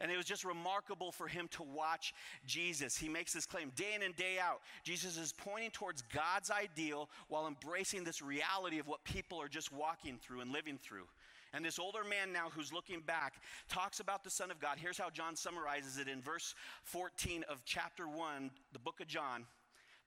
And 0.00 0.10
it 0.10 0.16
was 0.16 0.24
just 0.24 0.44
remarkable 0.44 1.12
for 1.12 1.28
him 1.28 1.48
to 1.48 1.62
watch 1.62 2.14
Jesus. 2.46 2.96
He 2.96 3.08
makes 3.08 3.32
this 3.34 3.44
claim 3.44 3.70
day 3.76 3.94
in 3.94 4.02
and 4.02 4.16
day 4.16 4.38
out. 4.40 4.60
Jesus 4.82 5.18
is 5.18 5.32
pointing 5.32 5.70
towards 5.70 6.02
God's 6.02 6.50
ideal 6.50 7.10
while 7.28 7.46
embracing 7.46 8.04
this 8.04 8.22
reality 8.22 8.78
of 8.78 8.88
what 8.88 9.04
people 9.04 9.40
are 9.40 9.48
just 9.48 9.72
walking 9.72 10.18
through 10.22 10.40
and 10.40 10.52
living 10.52 10.78
through. 10.82 11.04
And 11.52 11.64
this 11.64 11.78
older 11.78 12.04
man 12.04 12.32
now 12.32 12.48
who's 12.54 12.72
looking 12.72 13.00
back 13.00 13.34
talks 13.68 14.00
about 14.00 14.22
the 14.22 14.30
Son 14.30 14.50
of 14.50 14.60
God. 14.60 14.78
Here's 14.78 14.98
how 14.98 15.10
John 15.10 15.36
summarizes 15.36 15.98
it 15.98 16.08
in 16.08 16.22
verse 16.22 16.54
14 16.84 17.44
of 17.48 17.62
chapter 17.64 18.08
1, 18.08 18.50
the 18.72 18.78
book 18.78 19.00
of 19.00 19.08
John. 19.08 19.44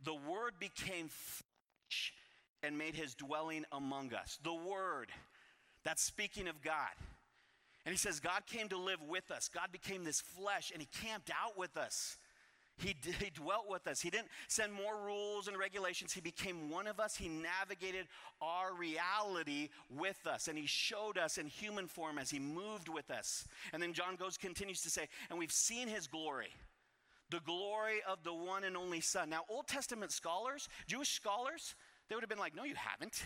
The 0.04 0.14
Word 0.14 0.54
became 0.60 1.10
flesh 1.10 2.14
and 2.64 2.78
made 2.78 2.96
his 2.96 3.14
dwelling 3.14 3.66
among 3.74 4.14
us. 4.14 4.40
The 4.44 4.54
Word, 4.54 5.12
that's 5.84 6.02
speaking 6.02 6.48
of 6.48 6.62
God. 6.62 6.94
And 7.86 7.92
he 7.94 7.98
says, 7.98 8.20
God 8.20 8.46
came 8.46 8.70
to 8.70 8.78
live 8.78 9.02
with 9.08 9.30
us. 9.30 9.50
God 9.54 9.72
became 9.72 10.04
this 10.04 10.22
flesh 10.22 10.72
and 10.72 10.82
he 10.82 10.88
camped 11.02 11.30
out 11.30 11.58
with 11.58 11.76
us. 11.76 12.18
He, 12.78 12.96
he 13.20 13.30
dwelt 13.30 13.66
with 13.70 13.86
us. 13.88 14.02
He 14.02 14.10
didn't 14.10 14.30
send 14.48 14.74
more 14.74 14.98
rules 15.06 15.48
and 15.48 15.58
regulations. 15.58 16.12
He 16.12 16.22
became 16.22 16.70
one 16.70 16.88
of 16.88 17.00
us. 17.00 17.16
He 17.16 17.30
navigated 17.30 18.08
our 18.42 18.74
reality 18.74 19.70
with 19.90 20.26
us. 20.26 20.48
And 20.48 20.58
he 20.58 20.66
showed 20.66 21.18
us 21.18 21.38
in 21.38 21.46
human 21.46 21.88
form 21.88 22.18
as 22.18 22.32
he 22.32 22.40
moved 22.40 22.90
with 22.90 23.12
us. 23.12 23.48
And 23.74 23.84
then 23.84 23.94
John 23.94 24.16
goes, 24.16 24.38
continues 24.38 24.82
to 24.82 24.90
say, 24.90 25.08
and 25.30 25.38
we've 25.38 25.52
seen 25.52 25.88
his 25.88 26.08
glory, 26.08 26.50
the 27.30 27.42
glory 27.42 28.02
of 28.10 28.24
the 28.24 28.34
one 28.34 28.64
and 28.64 28.76
only 28.76 29.02
Son. 29.02 29.30
Now, 29.30 29.42
Old 29.50 29.68
Testament 29.68 30.12
scholars, 30.12 30.68
Jewish 30.88 31.10
scholars, 31.10 31.76
they 32.10 32.16
would 32.16 32.24
have 32.24 32.30
been 32.30 32.40
like, 32.40 32.56
no, 32.56 32.64
you 32.64 32.76
haven't. 32.76 33.24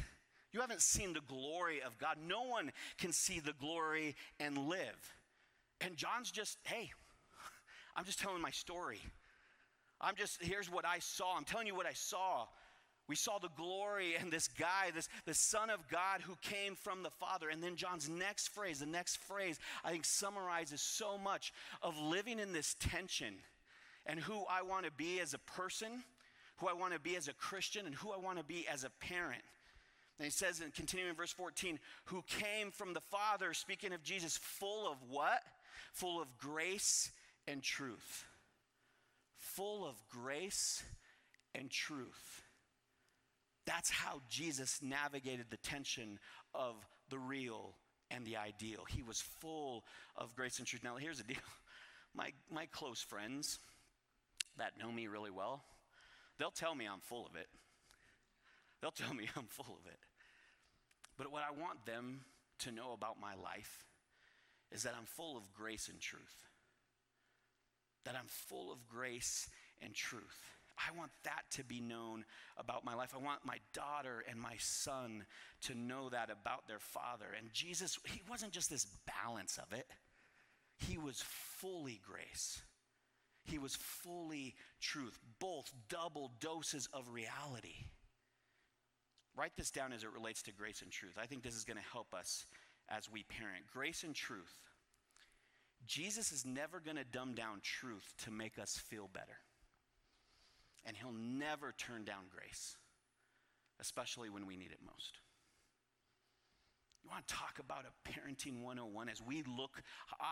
You 0.58 0.62
haven't 0.62 0.82
seen 0.82 1.14
the 1.14 1.22
glory 1.22 1.84
of 1.84 2.00
God. 2.00 2.18
No 2.28 2.42
one 2.42 2.72
can 2.98 3.14
see 3.14 3.40
the 3.40 3.54
glory 3.62 4.16
and 4.40 4.58
live. 4.58 5.14
And 5.82 5.96
John's 5.96 6.32
just, 6.32 6.58
hey, 6.64 6.90
I'm 7.96 8.06
just 8.06 8.20
telling 8.20 8.42
my 8.42 8.50
story. 8.50 9.00
I'm 10.02 10.16
just, 10.16 10.42
here's 10.42 10.68
what 10.68 10.84
I 10.84 10.98
saw. 10.98 11.38
I'm 11.38 11.44
telling 11.44 11.68
you 11.68 11.76
what 11.76 11.86
I 11.86 11.94
saw. 11.94 12.48
We 13.08 13.16
saw 13.16 13.38
the 13.38 13.52
glory 13.56 14.16
and 14.20 14.32
this 14.32 14.48
guy, 14.48 14.90
this 14.96 15.10
the 15.26 15.34
Son 15.36 15.70
of 15.70 15.88
God 15.90 16.22
who 16.22 16.36
came 16.42 16.74
from 16.74 17.04
the 17.04 17.12
Father. 17.12 17.50
And 17.50 17.62
then 17.62 17.76
John's 17.76 18.10
next 18.10 18.48
phrase, 18.48 18.80
the 18.80 18.88
next 18.88 19.18
phrase, 19.18 19.60
I 19.86 19.92
think 19.92 20.06
summarizes 20.06 20.82
so 20.82 21.20
much 21.20 21.54
of 21.84 21.96
living 22.00 22.40
in 22.40 22.52
this 22.52 22.76
tension 22.80 23.36
and 24.08 24.20
who 24.20 24.42
I 24.50 24.64
want 24.64 24.86
to 24.86 24.92
be 24.92 25.20
as 25.20 25.36
a 25.36 25.40
person, 25.40 26.04
who 26.56 26.68
I 26.68 26.74
want 26.74 26.94
to 26.96 27.00
be 27.00 27.16
as 27.16 27.28
a 27.28 27.34
Christian, 27.34 27.86
and 27.86 27.94
who 27.94 28.10
I 28.10 28.18
want 28.18 28.40
to 28.40 28.44
be 28.44 28.66
as 28.68 28.84
a 28.84 28.90
parent. 29.00 29.44
And 30.18 30.26
he 30.26 30.32
says, 30.32 30.62
in 30.62 30.72
continuing 30.72 31.12
in 31.12 31.16
verse 31.16 31.32
14, 31.32 31.78
who 32.06 32.24
came 32.28 32.72
from 32.72 32.94
the 32.94 33.02
Father, 33.02 33.54
speaking 33.54 33.94
of 33.94 34.04
Jesus, 34.04 34.38
full 34.38 34.92
of 34.92 34.98
what? 35.10 35.42
Full 35.94 36.22
of 36.22 36.38
grace 36.38 37.12
and 37.48 37.62
truth. 37.62 38.26
Full 39.38 39.86
of 39.86 39.96
grace 40.10 40.84
and 41.54 41.70
truth. 41.70 42.44
That's 43.66 43.92
how 43.92 44.22
Jesus 44.30 44.80
navigated 44.82 45.48
the 45.50 45.58
tension 45.58 46.20
of 46.56 46.76
the 47.10 47.20
real 47.20 47.76
and 48.10 48.26
the 48.26 48.38
ideal. 48.38 48.86
He 48.88 49.04
was 49.04 49.22
full 49.22 49.84
of 50.16 50.36
grace 50.36 50.58
and 50.58 50.68
truth. 50.68 50.84
Now, 50.84 50.96
here's 50.96 51.18
the 51.20 51.26
deal 51.26 51.38
my, 52.16 52.32
my 52.52 52.66
close 52.68 53.02
friends 53.02 53.60
that 54.58 54.80
know 54.80 54.92
me 54.92 55.08
really 55.08 55.32
well, 55.32 55.64
they'll 56.40 56.50
tell 56.50 56.74
me 56.74 56.86
I'm 56.86 57.02
full 57.02 57.26
of 57.28 57.36
it. 57.36 57.48
They'll 58.82 58.92
tell 58.92 59.14
me 59.14 59.28
I'm 59.36 59.46
full 59.46 59.78
of 59.80 59.92
it. 59.92 60.00
But 61.18 61.32
what 61.32 61.44
I 61.44 61.52
want 61.52 61.86
them 61.86 62.22
to 62.60 62.72
know 62.72 62.94
about 62.94 63.20
my 63.20 63.34
life 63.36 63.86
is 64.72 64.84
that 64.84 64.96
I'm 64.98 65.06
full 65.06 65.38
of 65.38 65.54
grace 65.54 65.90
and 65.90 66.00
truth. 66.00 66.48
That 68.06 68.16
I'm 68.16 68.28
full 68.28 68.72
of 68.72 68.88
grace 68.88 69.50
and 69.82 69.94
truth. 69.94 70.42
I 70.78 70.96
want 70.96 71.12
that 71.24 71.44
to 71.52 71.64
be 71.64 71.82
known 71.82 72.24
about 72.58 72.86
my 72.86 72.94
life. 72.94 73.14
I 73.16 73.24
want 73.24 73.46
my 73.46 73.58
daughter 73.74 74.24
and 74.30 74.40
my 74.40 74.56
son 74.60 75.26
to 75.64 75.76
know 75.76 76.10
that 76.10 76.30
about 76.30 76.68
their 76.68 76.80
father. 76.80 77.26
And 77.38 77.52
Jesus, 77.52 77.98
he 78.06 78.22
wasn't 78.30 78.52
just 78.52 78.70
this 78.70 78.86
balance 79.24 79.58
of 79.58 79.78
it, 79.78 79.88
he 80.78 80.98
was 80.98 81.24
fully 81.26 82.00
grace. 82.06 82.62
He 83.44 83.58
was 83.58 83.76
fully 83.76 84.56
truth, 84.82 85.18
both 85.40 85.72
double 85.88 86.34
doses 86.42 86.90
of 86.94 87.10
reality. 87.14 87.86
Write 89.38 89.56
this 89.56 89.70
down 89.70 89.94
as 89.94 90.04
it 90.04 90.12
relates 90.12 90.42
to 90.44 90.52
grace 90.52 90.82
and 90.82 90.92
truth. 90.92 91.18
I 91.22 91.28
think 91.28 91.44
this 91.44 91.56
is 91.56 91.64
going 91.64 91.78
to 91.78 91.92
help 91.94 92.14
us 92.14 92.46
as 92.90 93.12
we 93.12 93.24
parent. 93.24 93.68
Grace 93.72 94.04
and 94.04 94.16
truth. 94.16 94.54
Jesus 95.86 96.32
is 96.32 96.44
never 96.44 96.80
going 96.80 96.98
to 96.98 97.04
dumb 97.04 97.36
down 97.36 97.60
truth 97.62 98.14
to 98.24 98.32
make 98.32 98.58
us 98.58 98.78
feel 98.78 99.08
better. 99.14 99.38
And 100.86 100.98
he'll 100.98 101.12
never 101.12 101.74
turn 101.78 102.04
down 102.04 102.24
grace, 102.36 102.78
especially 103.80 104.30
when 104.30 104.48
we 104.48 104.58
need 104.58 104.72
it 104.72 104.80
most. 104.84 105.20
You 107.04 107.12
want 107.12 107.28
to 107.28 107.36
talk 107.36 107.60
about 107.60 107.86
a 107.86 108.10
parenting 108.10 108.64
101 108.64 109.08
as 109.08 109.22
we 109.22 109.44
look 109.44 109.82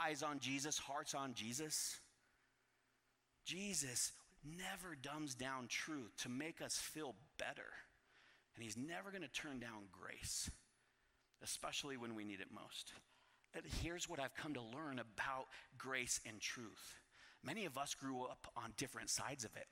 eyes 0.03 0.23
on 0.23 0.39
Jesus, 0.39 0.79
hearts 0.79 1.13
on 1.13 1.33
Jesus? 1.35 1.99
Jesus 3.45 4.13
never 4.43 4.95
dumbs 4.95 5.35
down 5.35 5.67
truth 5.67 6.11
to 6.23 6.29
make 6.29 6.59
us 6.59 6.77
feel 6.77 7.15
better. 7.37 7.71
And 8.55 8.63
He's 8.63 8.77
never 8.77 9.11
going 9.11 9.23
to 9.23 9.27
turn 9.27 9.59
down 9.59 9.89
grace, 9.91 10.49
especially 11.43 11.97
when 11.97 12.15
we 12.15 12.23
need 12.23 12.39
it 12.39 12.47
most. 12.53 12.93
And 13.53 13.63
here's 13.81 14.09
what 14.09 14.19
I've 14.19 14.35
come 14.35 14.53
to 14.53 14.61
learn 14.61 14.99
about 14.99 15.47
grace 15.77 16.19
and 16.25 16.39
truth 16.39 16.99
many 17.43 17.65
of 17.65 17.77
us 17.77 17.93
grew 17.93 18.23
up 18.23 18.47
on 18.57 18.73
different 18.75 19.09
sides 19.09 19.45
of 19.45 19.55
it. 19.55 19.67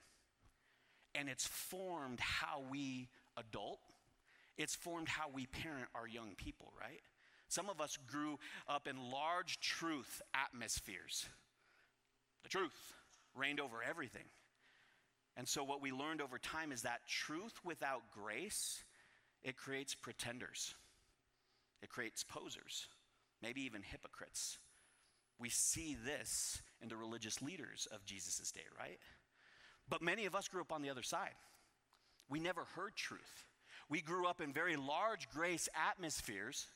And 1.15 1.27
it's 1.27 1.45
formed 1.45 2.19
how 2.19 2.63
we 2.69 3.09
adult, 3.37 3.79
it's 4.57 4.75
formed 4.75 5.09
how 5.09 5.29
we 5.33 5.47
parent 5.47 5.87
our 5.95 6.07
young 6.07 6.35
people, 6.35 6.71
right? 6.79 7.01
Some 7.47 7.69
of 7.69 7.81
us 7.81 7.97
grew 8.07 8.39
up 8.67 8.87
in 8.87 9.11
large 9.11 9.59
truth 9.59 10.21
atmospheres. 10.33 11.27
The 12.43 12.49
truth 12.49 12.93
reigned 13.35 13.59
over 13.59 13.83
everything. 13.83 14.25
And 15.35 15.47
so 15.47 15.63
what 15.63 15.81
we 15.81 15.91
learned 15.91 16.21
over 16.21 16.37
time 16.37 16.71
is 16.71 16.83
that 16.83 17.07
truth 17.07 17.53
without 17.63 18.01
grace, 18.11 18.83
it 19.43 19.57
creates 19.57 19.95
pretenders. 19.95 20.75
It 21.81 21.89
creates 21.89 22.23
posers, 22.23 22.87
maybe 23.41 23.61
even 23.61 23.81
hypocrites. 23.81 24.57
We 25.39 25.49
see 25.49 25.97
this 26.05 26.61
in 26.81 26.87
the 26.87 26.95
religious 26.95 27.41
leaders 27.41 27.87
of 27.91 28.05
Jesus' 28.05 28.51
day, 28.51 28.61
right? 28.77 28.99
But 29.89 30.01
many 30.01 30.25
of 30.25 30.35
us 30.35 30.47
grew 30.47 30.61
up 30.61 30.71
on 30.71 30.81
the 30.81 30.89
other 30.89 31.03
side. 31.03 31.33
We 32.29 32.39
never 32.39 32.63
heard 32.75 32.95
truth. 32.95 33.45
We 33.89 34.01
grew 34.01 34.27
up 34.27 34.39
in 34.39 34.53
very 34.53 34.75
large 34.75 35.29
grace 35.29 35.67
atmospheres, 35.89 36.67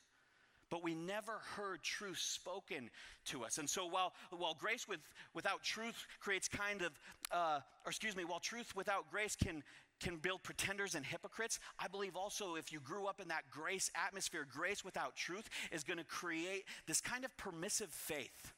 but 0.70 0.84
we 0.84 0.94
never 0.94 1.34
heard 1.56 1.82
truth 1.82 2.20
spoken 2.20 2.90
to 3.26 3.44
us. 3.44 3.58
And 3.58 3.70
so 3.70 3.86
while, 3.86 4.14
while 4.32 4.54
grace 4.54 4.88
with, 4.88 5.00
without 5.34 5.64
truth 5.64 6.06
creates 6.20 6.48
kind 6.48 6.82
of, 6.82 6.92
uh, 7.32 7.60
or 7.86 7.90
excuse 7.90 8.16
me, 8.16 8.26
while 8.26 8.40
truth 8.40 8.76
without 8.76 9.10
grace 9.10 9.36
can, 9.36 9.64
can 10.00 10.18
build 10.18 10.44
pretenders 10.44 10.96
and 10.96 11.06
hypocrites, 11.06 11.60
I 11.80 11.88
believe 11.88 12.16
also 12.16 12.56
if 12.56 12.72
you 12.72 12.80
grew 12.80 13.08
up 13.08 13.20
in 13.22 13.30
that 13.30 13.44
grace 13.50 13.90
atmosphere, 13.96 14.46
grace 14.50 14.84
without 14.84 15.16
truth 15.16 15.50
is 15.72 15.84
going 15.84 16.00
to 16.00 16.06
create 16.06 16.66
this 16.86 17.02
kind 17.02 17.24
of 17.26 17.36
permissive 17.38 17.90
faith. 17.90 18.54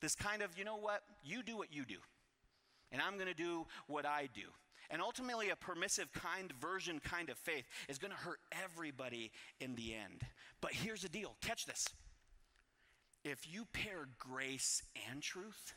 This 0.00 0.14
kind 0.14 0.42
of, 0.42 0.58
you 0.58 0.64
know 0.64 0.76
what, 0.76 1.02
you 1.24 1.42
do 1.42 1.56
what 1.56 1.72
you 1.72 1.84
do, 1.86 1.96
and 2.92 3.00
I'm 3.00 3.14
going 3.14 3.28
to 3.28 3.34
do 3.34 3.66
what 3.86 4.04
I 4.04 4.28
do. 4.34 4.42
And 4.90 5.02
ultimately, 5.02 5.50
a 5.50 5.56
permissive 5.56 6.12
kind 6.12 6.52
version 6.60 7.00
kind 7.00 7.30
of 7.30 7.38
faith 7.38 7.64
is 7.88 7.98
going 7.98 8.12
to 8.12 8.16
hurt 8.16 8.40
everybody 8.52 9.32
in 9.60 9.74
the 9.74 9.94
end. 9.94 10.22
But 10.60 10.72
here's 10.72 11.02
the 11.02 11.08
deal 11.08 11.36
catch 11.40 11.66
this. 11.66 11.88
If 13.24 13.52
you 13.52 13.66
pair 13.72 14.06
grace 14.18 14.82
and 15.10 15.20
truth, 15.20 15.74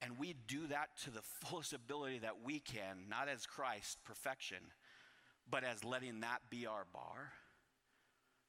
and 0.00 0.18
we 0.18 0.34
do 0.46 0.66
that 0.68 0.88
to 1.04 1.10
the 1.10 1.22
fullest 1.22 1.72
ability 1.72 2.20
that 2.20 2.42
we 2.42 2.58
can, 2.58 3.04
not 3.08 3.28
as 3.28 3.46
Christ, 3.46 3.98
perfection, 4.04 4.58
but 5.48 5.64
as 5.64 5.84
letting 5.84 6.20
that 6.20 6.40
be 6.50 6.66
our 6.66 6.86
bar, 6.92 7.32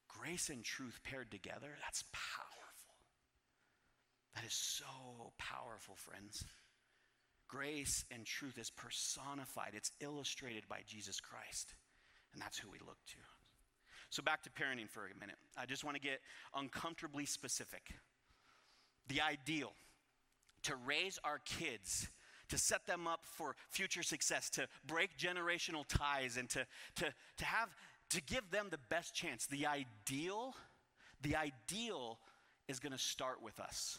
grace 0.08 0.48
and 0.48 0.64
truth 0.64 1.00
paired 1.04 1.30
together, 1.30 1.76
that's 1.82 2.04
powerful. 2.12 2.94
That 4.34 4.44
is 4.44 4.54
so 4.54 5.32
powerful, 5.38 5.94
friends. 5.94 6.44
Grace 7.54 8.04
and 8.10 8.24
truth 8.24 8.58
is 8.58 8.70
personified, 8.70 9.72
it's 9.74 9.92
illustrated 10.00 10.64
by 10.68 10.80
Jesus 10.86 11.20
Christ. 11.20 11.74
And 12.32 12.42
that's 12.42 12.58
who 12.58 12.68
we 12.68 12.78
look 12.80 12.98
to. 13.06 13.16
So, 14.10 14.22
back 14.22 14.42
to 14.42 14.50
parenting 14.50 14.88
for 14.88 15.02
a 15.02 15.20
minute. 15.20 15.36
I 15.56 15.66
just 15.66 15.84
want 15.84 15.96
to 15.96 16.00
get 16.00 16.20
uncomfortably 16.54 17.26
specific. 17.26 17.94
The 19.08 19.20
ideal 19.20 19.72
to 20.64 20.74
raise 20.84 21.18
our 21.22 21.38
kids, 21.44 22.08
to 22.48 22.58
set 22.58 22.86
them 22.86 23.06
up 23.06 23.20
for 23.24 23.54
future 23.70 24.02
success, 24.02 24.50
to 24.50 24.66
break 24.86 25.16
generational 25.16 25.84
ties, 25.86 26.36
and 26.36 26.48
to, 26.50 26.66
to, 26.96 27.12
to 27.36 27.44
have 27.44 27.68
to 28.10 28.22
give 28.22 28.50
them 28.50 28.66
the 28.70 28.78
best 28.88 29.14
chance. 29.14 29.46
The 29.46 29.66
ideal, 29.66 30.54
the 31.22 31.36
ideal 31.36 32.18
is 32.66 32.80
going 32.80 32.92
to 32.92 32.98
start 32.98 33.42
with 33.42 33.60
us. 33.60 33.98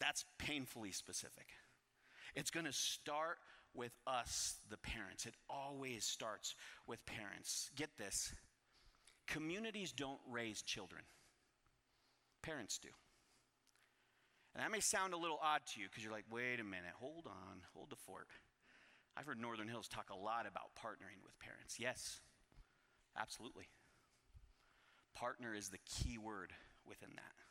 That's 0.00 0.24
painfully 0.38 0.92
specific. 0.92 1.46
It's 2.34 2.50
going 2.50 2.66
to 2.66 2.72
start 2.72 3.38
with 3.74 3.92
us, 4.06 4.56
the 4.68 4.76
parents. 4.76 5.26
It 5.26 5.34
always 5.48 6.04
starts 6.04 6.54
with 6.86 7.04
parents. 7.06 7.70
Get 7.76 7.90
this 7.98 8.32
communities 9.30 9.92
don't 9.92 10.20
raise 10.28 10.60
children, 10.60 11.02
parents 12.42 12.78
do. 12.78 12.88
And 14.54 14.64
that 14.64 14.72
may 14.72 14.80
sound 14.80 15.14
a 15.14 15.16
little 15.16 15.38
odd 15.40 15.60
to 15.72 15.80
you 15.80 15.86
because 15.88 16.02
you're 16.02 16.12
like, 16.12 16.24
wait 16.30 16.58
a 16.58 16.64
minute, 16.64 16.98
hold 16.98 17.26
on, 17.26 17.62
hold 17.72 17.90
the 17.90 17.96
fort. 17.96 18.26
I've 19.16 19.26
heard 19.26 19.40
Northern 19.40 19.68
Hills 19.68 19.86
talk 19.86 20.10
a 20.10 20.16
lot 20.16 20.46
about 20.46 20.74
partnering 20.76 21.22
with 21.24 21.38
parents. 21.38 21.78
Yes, 21.78 22.20
absolutely. 23.16 23.68
Partner 25.14 25.54
is 25.54 25.68
the 25.68 25.78
key 25.78 26.18
word 26.18 26.52
within 26.84 27.10
that. 27.14 27.49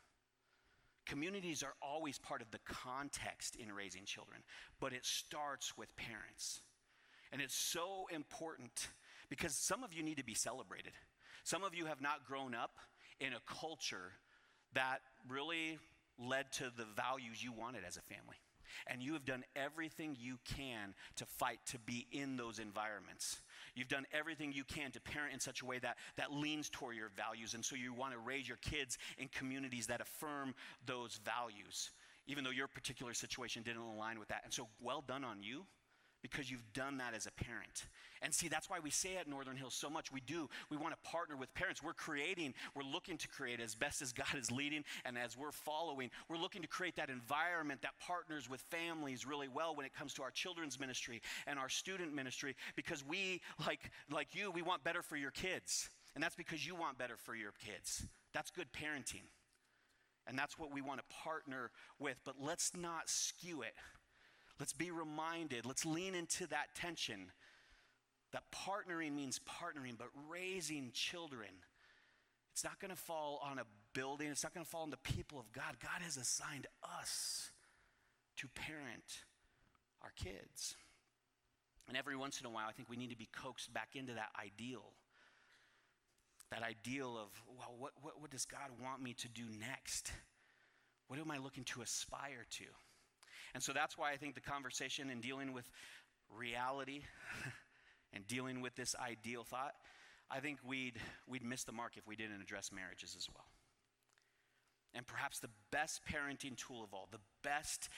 Communities 1.06 1.62
are 1.62 1.74
always 1.82 2.18
part 2.18 2.42
of 2.42 2.50
the 2.50 2.60
context 2.64 3.56
in 3.56 3.72
raising 3.72 4.04
children, 4.04 4.42
but 4.80 4.92
it 4.92 5.04
starts 5.04 5.76
with 5.76 5.96
parents. 5.96 6.60
And 7.32 7.40
it's 7.40 7.54
so 7.54 8.06
important 8.12 8.88
because 9.28 9.54
some 9.54 9.82
of 9.82 9.92
you 9.92 10.02
need 10.02 10.18
to 10.18 10.24
be 10.24 10.34
celebrated. 10.34 10.92
Some 11.44 11.64
of 11.64 11.74
you 11.74 11.86
have 11.86 12.00
not 12.00 12.26
grown 12.26 12.54
up 12.54 12.76
in 13.18 13.32
a 13.32 13.40
culture 13.46 14.12
that 14.74 15.00
really 15.28 15.78
led 16.18 16.52
to 16.52 16.64
the 16.76 16.86
values 16.96 17.42
you 17.42 17.52
wanted 17.52 17.82
as 17.86 17.96
a 17.96 18.02
family. 18.02 18.36
And 18.86 19.02
you 19.02 19.14
have 19.14 19.24
done 19.24 19.44
everything 19.56 20.16
you 20.18 20.38
can 20.44 20.94
to 21.16 21.26
fight 21.26 21.58
to 21.66 21.78
be 21.78 22.06
in 22.12 22.36
those 22.36 22.58
environments. 22.58 23.40
You've 23.74 23.88
done 23.88 24.06
everything 24.12 24.52
you 24.52 24.64
can 24.64 24.90
to 24.92 25.00
parent 25.00 25.32
in 25.32 25.40
such 25.40 25.62
a 25.62 25.66
way 25.66 25.78
that, 25.78 25.96
that 26.16 26.32
leans 26.32 26.68
toward 26.70 26.96
your 26.96 27.10
values. 27.16 27.54
And 27.54 27.64
so 27.64 27.76
you 27.76 27.92
want 27.92 28.12
to 28.12 28.18
raise 28.18 28.48
your 28.48 28.58
kids 28.58 28.98
in 29.18 29.28
communities 29.28 29.86
that 29.86 30.00
affirm 30.00 30.54
those 30.86 31.20
values, 31.24 31.90
even 32.26 32.44
though 32.44 32.50
your 32.50 32.68
particular 32.68 33.14
situation 33.14 33.62
didn't 33.62 33.82
align 33.82 34.18
with 34.18 34.28
that. 34.28 34.42
And 34.44 34.52
so 34.52 34.68
well 34.80 35.02
done 35.06 35.24
on 35.24 35.42
you 35.42 35.64
because 36.22 36.50
you've 36.50 36.72
done 36.72 36.98
that 36.98 37.14
as 37.14 37.26
a 37.26 37.32
parent. 37.32 37.86
And 38.22 38.34
see, 38.34 38.48
that's 38.48 38.68
why 38.68 38.78
we 38.80 38.90
say 38.90 39.16
at 39.16 39.26
Northern 39.26 39.56
Hills 39.56 39.74
so 39.74 39.88
much. 39.88 40.12
We 40.12 40.20
do. 40.20 40.48
We 40.68 40.76
want 40.76 40.92
to 40.92 41.10
partner 41.10 41.36
with 41.36 41.52
parents. 41.54 41.82
We're 41.82 41.94
creating, 41.94 42.54
we're 42.74 42.82
looking 42.82 43.16
to 43.16 43.28
create 43.28 43.60
as 43.60 43.74
best 43.74 44.02
as 44.02 44.12
God 44.12 44.34
is 44.36 44.50
leading 44.50 44.84
and 45.04 45.16
as 45.16 45.36
we're 45.36 45.52
following. 45.52 46.10
We're 46.28 46.36
looking 46.36 46.60
to 46.62 46.68
create 46.68 46.96
that 46.96 47.08
environment 47.08 47.80
that 47.82 47.92
partners 47.98 48.48
with 48.50 48.60
families 48.60 49.26
really 49.26 49.48
well 49.48 49.74
when 49.74 49.86
it 49.86 49.94
comes 49.94 50.12
to 50.14 50.22
our 50.22 50.30
children's 50.30 50.78
ministry 50.78 51.22
and 51.46 51.58
our 51.58 51.70
student 51.70 52.14
ministry 52.14 52.56
because 52.76 53.04
we, 53.06 53.40
like, 53.66 53.90
like 54.10 54.34
you, 54.34 54.50
we 54.50 54.62
want 54.62 54.84
better 54.84 55.02
for 55.02 55.16
your 55.16 55.30
kids. 55.30 55.88
And 56.14 56.22
that's 56.22 56.36
because 56.36 56.66
you 56.66 56.74
want 56.74 56.98
better 56.98 57.16
for 57.16 57.34
your 57.34 57.52
kids. 57.64 58.06
That's 58.34 58.50
good 58.50 58.68
parenting. 58.72 59.24
And 60.26 60.38
that's 60.38 60.58
what 60.58 60.72
we 60.72 60.82
want 60.82 61.00
to 61.00 61.16
partner 61.24 61.70
with. 61.98 62.20
But 62.24 62.34
let's 62.40 62.72
not 62.76 63.08
skew 63.08 63.62
it 63.62 63.74
Let's 64.60 64.72
be 64.74 64.90
reminded, 64.90 65.66
let's 65.66 65.86
lean 65.86 66.14
into 66.14 66.46
that 66.48 66.74
tension 66.76 67.32
that 68.32 68.44
partnering 68.52 69.14
means 69.14 69.40
partnering, 69.40 69.98
but 69.98 70.08
raising 70.28 70.90
children. 70.92 71.48
It's 72.52 72.64
not 72.64 72.78
going 72.80 72.90
to 72.90 72.96
fall 72.96 73.40
on 73.44 73.58
a 73.58 73.64
building, 73.92 74.28
it's 74.30 74.42
not 74.42 74.54
going 74.54 74.64
to 74.64 74.70
fall 74.70 74.82
on 74.82 74.90
the 74.90 74.96
people 74.98 75.38
of 75.38 75.50
God. 75.52 75.76
God 75.82 76.02
has 76.02 76.16
assigned 76.16 76.66
us 77.00 77.50
to 78.36 78.48
parent 78.48 79.24
our 80.02 80.12
kids. 80.16 80.76
And 81.88 81.96
every 81.96 82.16
once 82.16 82.40
in 82.40 82.46
a 82.46 82.50
while, 82.50 82.66
I 82.68 82.72
think 82.72 82.88
we 82.88 82.96
need 82.96 83.10
to 83.10 83.16
be 83.16 83.28
coaxed 83.32 83.72
back 83.72 83.90
into 83.94 84.14
that 84.14 84.28
ideal. 84.40 84.92
That 86.52 86.62
ideal 86.62 87.18
of, 87.18 87.28
well, 87.48 87.74
what, 87.78 87.92
what, 88.00 88.20
what 88.20 88.30
does 88.30 88.44
God 88.44 88.70
want 88.82 89.02
me 89.02 89.14
to 89.14 89.28
do 89.28 89.44
next? 89.58 90.12
What 91.08 91.18
am 91.18 91.30
I 91.30 91.38
looking 91.38 91.64
to 91.64 91.82
aspire 91.82 92.46
to? 92.50 92.64
And 93.54 93.62
so 93.62 93.72
that's 93.72 93.98
why 93.98 94.12
I 94.12 94.16
think 94.16 94.34
the 94.34 94.40
conversation 94.40 95.10
in 95.10 95.20
dealing 95.20 95.52
with 95.52 95.68
reality 96.34 97.02
and 98.12 98.26
dealing 98.26 98.60
with 98.60 98.76
this 98.76 98.94
ideal 98.94 99.44
thought, 99.44 99.72
I 100.30 100.40
think 100.40 100.58
we'd, 100.64 100.98
we'd 101.26 101.44
miss 101.44 101.64
the 101.64 101.72
mark 101.72 101.96
if 101.96 102.06
we 102.06 102.16
didn't 102.16 102.40
address 102.40 102.70
marriages 102.72 103.16
as 103.18 103.28
well. 103.34 103.46
And 104.94 105.06
perhaps 105.06 105.38
the 105.38 105.50
best 105.70 106.00
parenting 106.04 106.56
tool 106.56 106.82
of 106.82 106.92
all, 106.92 107.08
the 107.10 107.18
best 107.42 107.88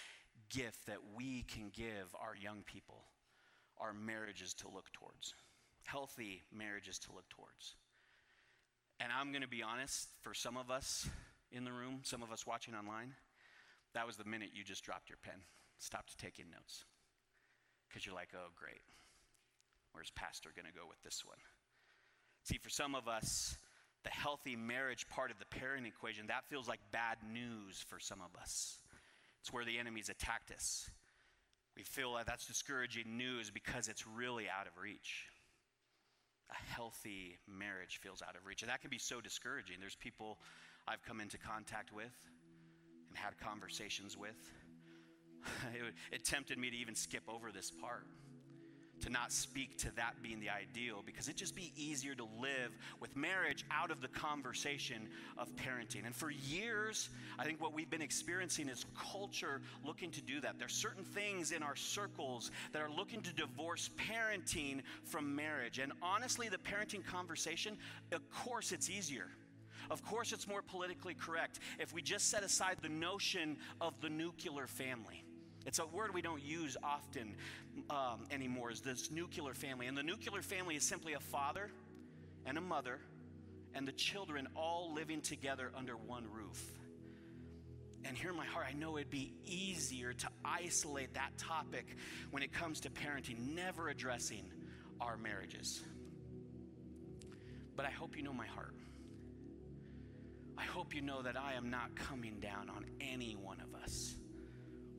gift 0.50 0.86
that 0.86 0.98
we 1.14 1.42
can 1.42 1.70
give 1.74 2.14
our 2.14 2.34
young 2.36 2.62
people 2.64 3.04
are 3.78 3.92
marriages 3.92 4.54
to 4.54 4.68
look 4.68 4.92
towards, 4.92 5.34
healthy 5.84 6.42
marriages 6.54 6.98
to 7.00 7.12
look 7.12 7.28
towards. 7.28 7.76
And 9.00 9.10
I'm 9.12 9.32
going 9.32 9.42
to 9.42 9.48
be 9.48 9.62
honest, 9.62 10.08
for 10.20 10.34
some 10.34 10.56
of 10.56 10.70
us 10.70 11.08
in 11.50 11.64
the 11.64 11.72
room, 11.72 12.00
some 12.04 12.22
of 12.22 12.30
us 12.30 12.46
watching 12.46 12.74
online, 12.74 13.14
that 13.94 14.06
was 14.06 14.16
the 14.16 14.24
minute 14.24 14.50
you 14.54 14.64
just 14.64 14.84
dropped 14.84 15.08
your 15.08 15.18
pen, 15.22 15.40
stopped 15.78 16.16
taking 16.18 16.50
notes. 16.50 16.84
Because 17.88 18.06
you're 18.06 18.14
like, 18.14 18.30
oh, 18.34 18.48
great. 18.56 18.80
Where's 19.92 20.10
Pastor 20.10 20.50
going 20.56 20.66
to 20.66 20.72
go 20.72 20.86
with 20.88 21.02
this 21.02 21.24
one? 21.26 21.36
See, 22.44 22.58
for 22.58 22.70
some 22.70 22.94
of 22.94 23.06
us, 23.06 23.56
the 24.04 24.10
healthy 24.10 24.56
marriage 24.56 25.06
part 25.08 25.30
of 25.30 25.38
the 25.38 25.44
parenting 25.44 25.86
equation, 25.86 26.26
that 26.28 26.48
feels 26.48 26.68
like 26.68 26.80
bad 26.90 27.18
news 27.30 27.84
for 27.86 28.00
some 28.00 28.20
of 28.20 28.40
us. 28.40 28.78
It's 29.40 29.52
where 29.52 29.64
the 29.64 29.78
enemy's 29.78 30.08
attacked 30.08 30.50
us. 30.50 30.90
We 31.76 31.82
feel 31.82 32.12
like 32.12 32.26
that's 32.26 32.46
discouraging 32.46 33.16
news 33.16 33.50
because 33.50 33.88
it's 33.88 34.06
really 34.06 34.46
out 34.48 34.66
of 34.66 34.72
reach. 34.82 35.26
A 36.50 36.74
healthy 36.74 37.38
marriage 37.46 37.98
feels 38.02 38.22
out 38.22 38.36
of 38.36 38.46
reach. 38.46 38.62
And 38.62 38.70
that 38.70 38.80
can 38.80 38.90
be 38.90 38.98
so 38.98 39.20
discouraging. 39.20 39.76
There's 39.80 39.96
people 39.96 40.38
I've 40.86 41.02
come 41.02 41.20
into 41.20 41.38
contact 41.38 41.92
with 41.92 42.12
and 43.12 43.18
had 43.18 43.38
conversations 43.38 44.16
with 44.16 44.50
it, 45.74 45.94
it 46.12 46.24
tempted 46.24 46.56
me 46.56 46.70
to 46.70 46.76
even 46.76 46.94
skip 46.94 47.24
over 47.28 47.52
this 47.52 47.70
part 47.70 48.06
to 49.02 49.10
not 49.10 49.32
speak 49.32 49.76
to 49.76 49.94
that 49.96 50.14
being 50.22 50.38
the 50.38 50.48
ideal 50.48 51.02
because 51.04 51.26
it'd 51.26 51.36
just 51.36 51.56
be 51.56 51.72
easier 51.76 52.14
to 52.14 52.24
live 52.40 52.70
with 53.00 53.16
marriage 53.16 53.64
out 53.70 53.90
of 53.90 54.00
the 54.00 54.06
conversation 54.06 55.08
of 55.36 55.48
parenting. 55.56 56.06
And 56.06 56.14
for 56.14 56.30
years, 56.30 57.10
I 57.36 57.44
think 57.44 57.60
what 57.60 57.74
we've 57.74 57.90
been 57.90 58.00
experiencing 58.00 58.68
is 58.68 58.86
culture 58.96 59.60
looking 59.84 60.12
to 60.12 60.22
do 60.22 60.40
that. 60.42 60.56
There's 60.56 60.72
certain 60.72 61.02
things 61.02 61.50
in 61.50 61.64
our 61.64 61.74
circles 61.74 62.52
that 62.72 62.80
are 62.80 62.90
looking 62.90 63.22
to 63.22 63.34
divorce 63.34 63.90
parenting 63.96 64.82
from 65.04 65.34
marriage. 65.34 65.80
And 65.80 65.92
honestly, 66.00 66.48
the 66.48 66.58
parenting 66.58 67.04
conversation, 67.04 67.76
of 68.12 68.20
course, 68.30 68.70
it's 68.70 68.88
easier. 68.88 69.26
Of 69.90 70.04
course, 70.04 70.32
it's 70.32 70.48
more 70.48 70.62
politically 70.62 71.14
correct 71.14 71.58
if 71.78 71.92
we 71.92 72.02
just 72.02 72.30
set 72.30 72.42
aside 72.42 72.78
the 72.82 72.88
notion 72.88 73.56
of 73.80 74.00
the 74.00 74.08
nuclear 74.08 74.66
family. 74.66 75.24
It's 75.66 75.78
a 75.78 75.86
word 75.86 76.12
we 76.12 76.22
don't 76.22 76.42
use 76.42 76.76
often 76.82 77.36
um, 77.88 78.26
anymore, 78.30 78.70
is 78.70 78.80
this 78.80 79.10
nuclear 79.10 79.54
family. 79.54 79.86
And 79.86 79.96
the 79.96 80.02
nuclear 80.02 80.42
family 80.42 80.76
is 80.76 80.82
simply 80.82 81.12
a 81.12 81.20
father 81.20 81.70
and 82.44 82.58
a 82.58 82.60
mother 82.60 82.98
and 83.74 83.86
the 83.86 83.92
children 83.92 84.48
all 84.54 84.92
living 84.94 85.20
together 85.20 85.70
under 85.76 85.96
one 85.96 86.26
roof. 86.32 86.62
And 88.04 88.16
here 88.16 88.30
in 88.30 88.36
my 88.36 88.44
heart, 88.44 88.66
I 88.68 88.72
know 88.72 88.96
it'd 88.96 89.10
be 89.10 89.32
easier 89.44 90.12
to 90.12 90.28
isolate 90.44 91.14
that 91.14 91.38
topic 91.38 91.86
when 92.30 92.42
it 92.42 92.52
comes 92.52 92.80
to 92.80 92.90
parenting, 92.90 93.54
never 93.54 93.88
addressing 93.88 94.50
our 95.00 95.16
marriages. 95.16 95.82
But 97.76 97.86
I 97.86 97.90
hope 97.90 98.16
you 98.16 98.22
know 98.22 98.32
my 98.32 98.46
heart. 98.46 98.74
I 100.58 100.64
hope 100.64 100.94
you 100.94 101.02
know 101.02 101.22
that 101.22 101.36
I 101.36 101.54
am 101.54 101.70
not 101.70 101.94
coming 101.94 102.38
down 102.40 102.68
on 102.68 102.84
any 103.00 103.34
one 103.34 103.58
of 103.60 103.80
us. 103.82 104.16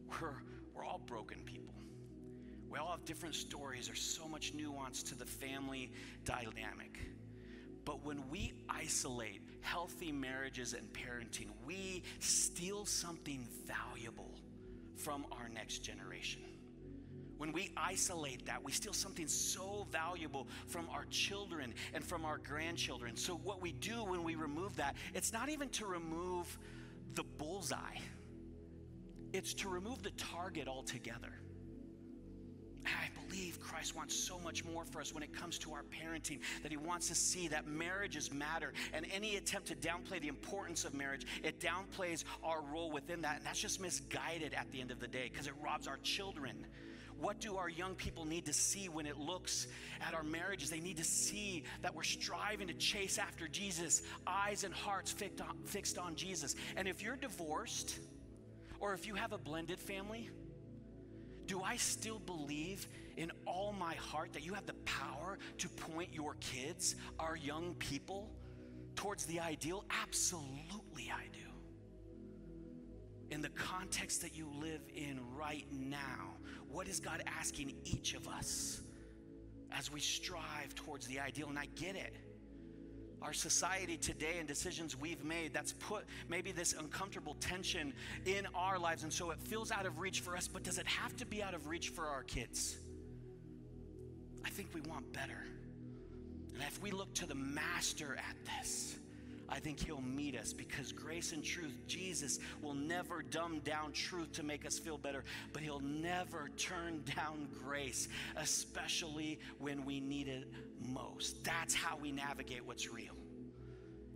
We're, 0.09 0.33
we're 0.73 0.85
all 0.85 1.01
broken 1.05 1.43
people. 1.43 1.73
We 2.69 2.79
all 2.79 2.91
have 2.91 3.05
different 3.05 3.35
stories. 3.35 3.85
There's 3.85 4.01
so 4.01 4.27
much 4.27 4.53
nuance 4.53 5.03
to 5.03 5.15
the 5.15 5.25
family 5.25 5.91
dynamic. 6.25 6.99
But 7.85 8.03
when 8.03 8.29
we 8.29 8.53
isolate 8.69 9.41
healthy 9.61 10.11
marriages 10.11 10.73
and 10.73 10.91
parenting, 10.91 11.49
we 11.67 12.03
steal 12.19 12.85
something 12.85 13.47
valuable 13.65 14.39
from 14.95 15.25
our 15.31 15.49
next 15.49 15.79
generation. 15.79 16.41
When 17.43 17.51
we 17.51 17.71
isolate 17.75 18.45
that, 18.45 18.63
we 18.63 18.71
steal 18.71 18.93
something 18.93 19.27
so 19.27 19.85
valuable 19.91 20.47
from 20.65 20.87
our 20.89 21.03
children 21.09 21.73
and 21.93 22.01
from 22.01 22.23
our 22.23 22.37
grandchildren. 22.37 23.17
So, 23.17 23.35
what 23.35 23.61
we 23.61 23.73
do 23.73 24.05
when 24.05 24.23
we 24.23 24.35
remove 24.35 24.77
that, 24.77 24.95
it's 25.13 25.33
not 25.33 25.49
even 25.49 25.67
to 25.69 25.85
remove 25.85 26.57
the 27.15 27.23
bullseye 27.23 27.97
it's 29.33 29.55
to 29.55 29.67
remove 29.67 30.03
the 30.03 30.11
target 30.11 30.67
altogether. 30.67 31.33
I 32.85 33.07
believe 33.27 33.59
Christ 33.59 33.95
wants 33.95 34.13
so 34.13 34.37
much 34.39 34.63
more 34.63 34.85
for 34.85 35.01
us 35.01 35.13
when 35.13 35.23
it 35.23 35.33
comes 35.33 35.57
to 35.59 35.73
our 35.73 35.83
parenting, 35.83 36.39
that 36.61 36.69
He 36.69 36.77
wants 36.77 37.07
to 37.07 37.15
see 37.15 37.47
that 37.47 37.65
marriages 37.65 38.31
matter. 38.31 38.73
And 38.93 39.07
any 39.11 39.37
attempt 39.37 39.69
to 39.69 39.75
downplay 39.75 40.21
the 40.21 40.27
importance 40.27 40.85
of 40.85 40.93
marriage, 40.93 41.25
it 41.43 41.59
downplays 41.59 42.25
our 42.43 42.61
role 42.61 42.91
within 42.91 43.21
that. 43.21 43.37
And 43.37 43.45
that's 43.45 43.59
just 43.59 43.81
misguided 43.81 44.53
at 44.53 44.69
the 44.71 44.81
end 44.81 44.91
of 44.91 44.99
the 44.99 45.07
day 45.07 45.29
because 45.31 45.47
it 45.47 45.53
robs 45.63 45.87
our 45.87 45.97
children. 46.03 46.67
What 47.19 47.39
do 47.39 47.55
our 47.55 47.69
young 47.69 47.95
people 47.95 48.25
need 48.25 48.45
to 48.45 48.53
see 48.53 48.89
when 48.89 49.05
it 49.05 49.17
looks 49.17 49.67
at 50.05 50.13
our 50.13 50.23
marriages? 50.23 50.69
They 50.69 50.79
need 50.79 50.97
to 50.97 51.03
see 51.03 51.63
that 51.81 51.95
we're 51.95 52.03
striving 52.03 52.67
to 52.67 52.73
chase 52.73 53.17
after 53.17 53.47
Jesus, 53.47 54.01
eyes 54.27 54.63
and 54.63 54.73
hearts 54.73 55.11
fixed 55.11 55.41
on, 55.41 55.57
fixed 55.65 55.97
on 55.97 56.15
Jesus. 56.15 56.55
And 56.75 56.87
if 56.87 57.01
you're 57.01 57.15
divorced, 57.15 57.99
or 58.79 58.93
if 58.93 59.07
you 59.07 59.15
have 59.15 59.31
a 59.31 59.37
blended 59.37 59.79
family, 59.79 60.29
do 61.45 61.61
I 61.61 61.77
still 61.77 62.19
believe 62.19 62.87
in 63.17 63.31
all 63.45 63.73
my 63.73 63.95
heart 63.95 64.33
that 64.33 64.45
you 64.45 64.53
have 64.53 64.65
the 64.65 64.73
power 64.85 65.39
to 65.59 65.69
point 65.69 66.13
your 66.13 66.35
kids, 66.35 66.95
our 67.19 67.35
young 67.35 67.75
people, 67.75 68.29
towards 68.95 69.25
the 69.25 69.39
ideal? 69.39 69.85
Absolutely, 70.01 71.11
I 71.13 71.27
do. 71.31 71.39
In 73.29 73.41
the 73.41 73.49
context 73.49 74.21
that 74.21 74.35
you 74.35 74.47
live 74.61 74.81
in 74.93 75.19
right 75.35 75.65
now, 75.71 76.35
what 76.73 76.87
is 76.87 76.99
God 76.99 77.23
asking 77.39 77.73
each 77.85 78.15
of 78.15 78.27
us 78.27 78.81
as 79.71 79.91
we 79.91 79.99
strive 79.99 80.75
towards 80.75 81.07
the 81.07 81.19
ideal? 81.19 81.47
And 81.47 81.57
I 81.57 81.67
get 81.75 81.95
it 81.95 82.13
our 83.23 83.33
society 83.33 83.95
today 83.95 84.35
and 84.37 84.47
decisions 84.47 84.99
we've 84.99 85.23
made 85.23 85.53
that's 85.53 85.71
put 85.71 86.03
maybe 86.27 86.51
this 86.51 86.73
uncomfortable 86.77 87.35
tension 87.39 87.93
in 88.25 88.45
our 88.53 88.77
lives. 88.77 89.03
And 89.03 89.13
so 89.13 89.31
it 89.31 89.39
feels 89.39 89.71
out 89.71 89.85
of 89.85 89.99
reach 89.99 90.19
for 90.19 90.35
us, 90.35 90.47
but 90.47 90.63
does 90.63 90.77
it 90.77 90.85
have 90.85 91.15
to 91.17 91.25
be 91.25 91.41
out 91.41 91.53
of 91.53 91.67
reach 91.67 91.89
for 91.89 92.05
our 92.05 92.23
kids? 92.23 92.75
I 94.45 94.49
think 94.49 94.69
we 94.73 94.81
want 94.81 95.13
better. 95.13 95.41
And 96.53 96.61
if 96.63 96.81
we 96.81 96.91
look 96.91 97.13
to 97.15 97.25
the 97.25 97.35
master 97.35 98.17
at 98.17 98.35
this, 98.59 98.97
I 99.49 99.59
think 99.59 99.79
he'll 99.79 100.01
meet 100.01 100.37
us 100.37 100.53
because 100.53 100.91
grace 100.91 101.31
and 101.31 101.43
truth, 101.43 101.77
Jesus 101.87 102.39
will 102.61 102.73
never 102.73 103.21
dumb 103.21 103.59
down 103.59 103.91
truth 103.91 104.31
to 104.33 104.43
make 104.43 104.65
us 104.65 104.79
feel 104.79 104.97
better, 104.97 105.23
but 105.51 105.61
he'll 105.61 105.79
never 105.79 106.49
turn 106.57 107.03
down 107.15 107.47
grace, 107.63 108.07
especially 108.37 109.39
when 109.59 109.85
we 109.85 109.99
need 109.99 110.27
it 110.27 110.47
most. 110.87 111.43
That's 111.43 111.73
how 111.73 111.97
we 111.97 112.11
navigate 112.11 112.65
what's 112.65 112.91
real. 112.91 113.13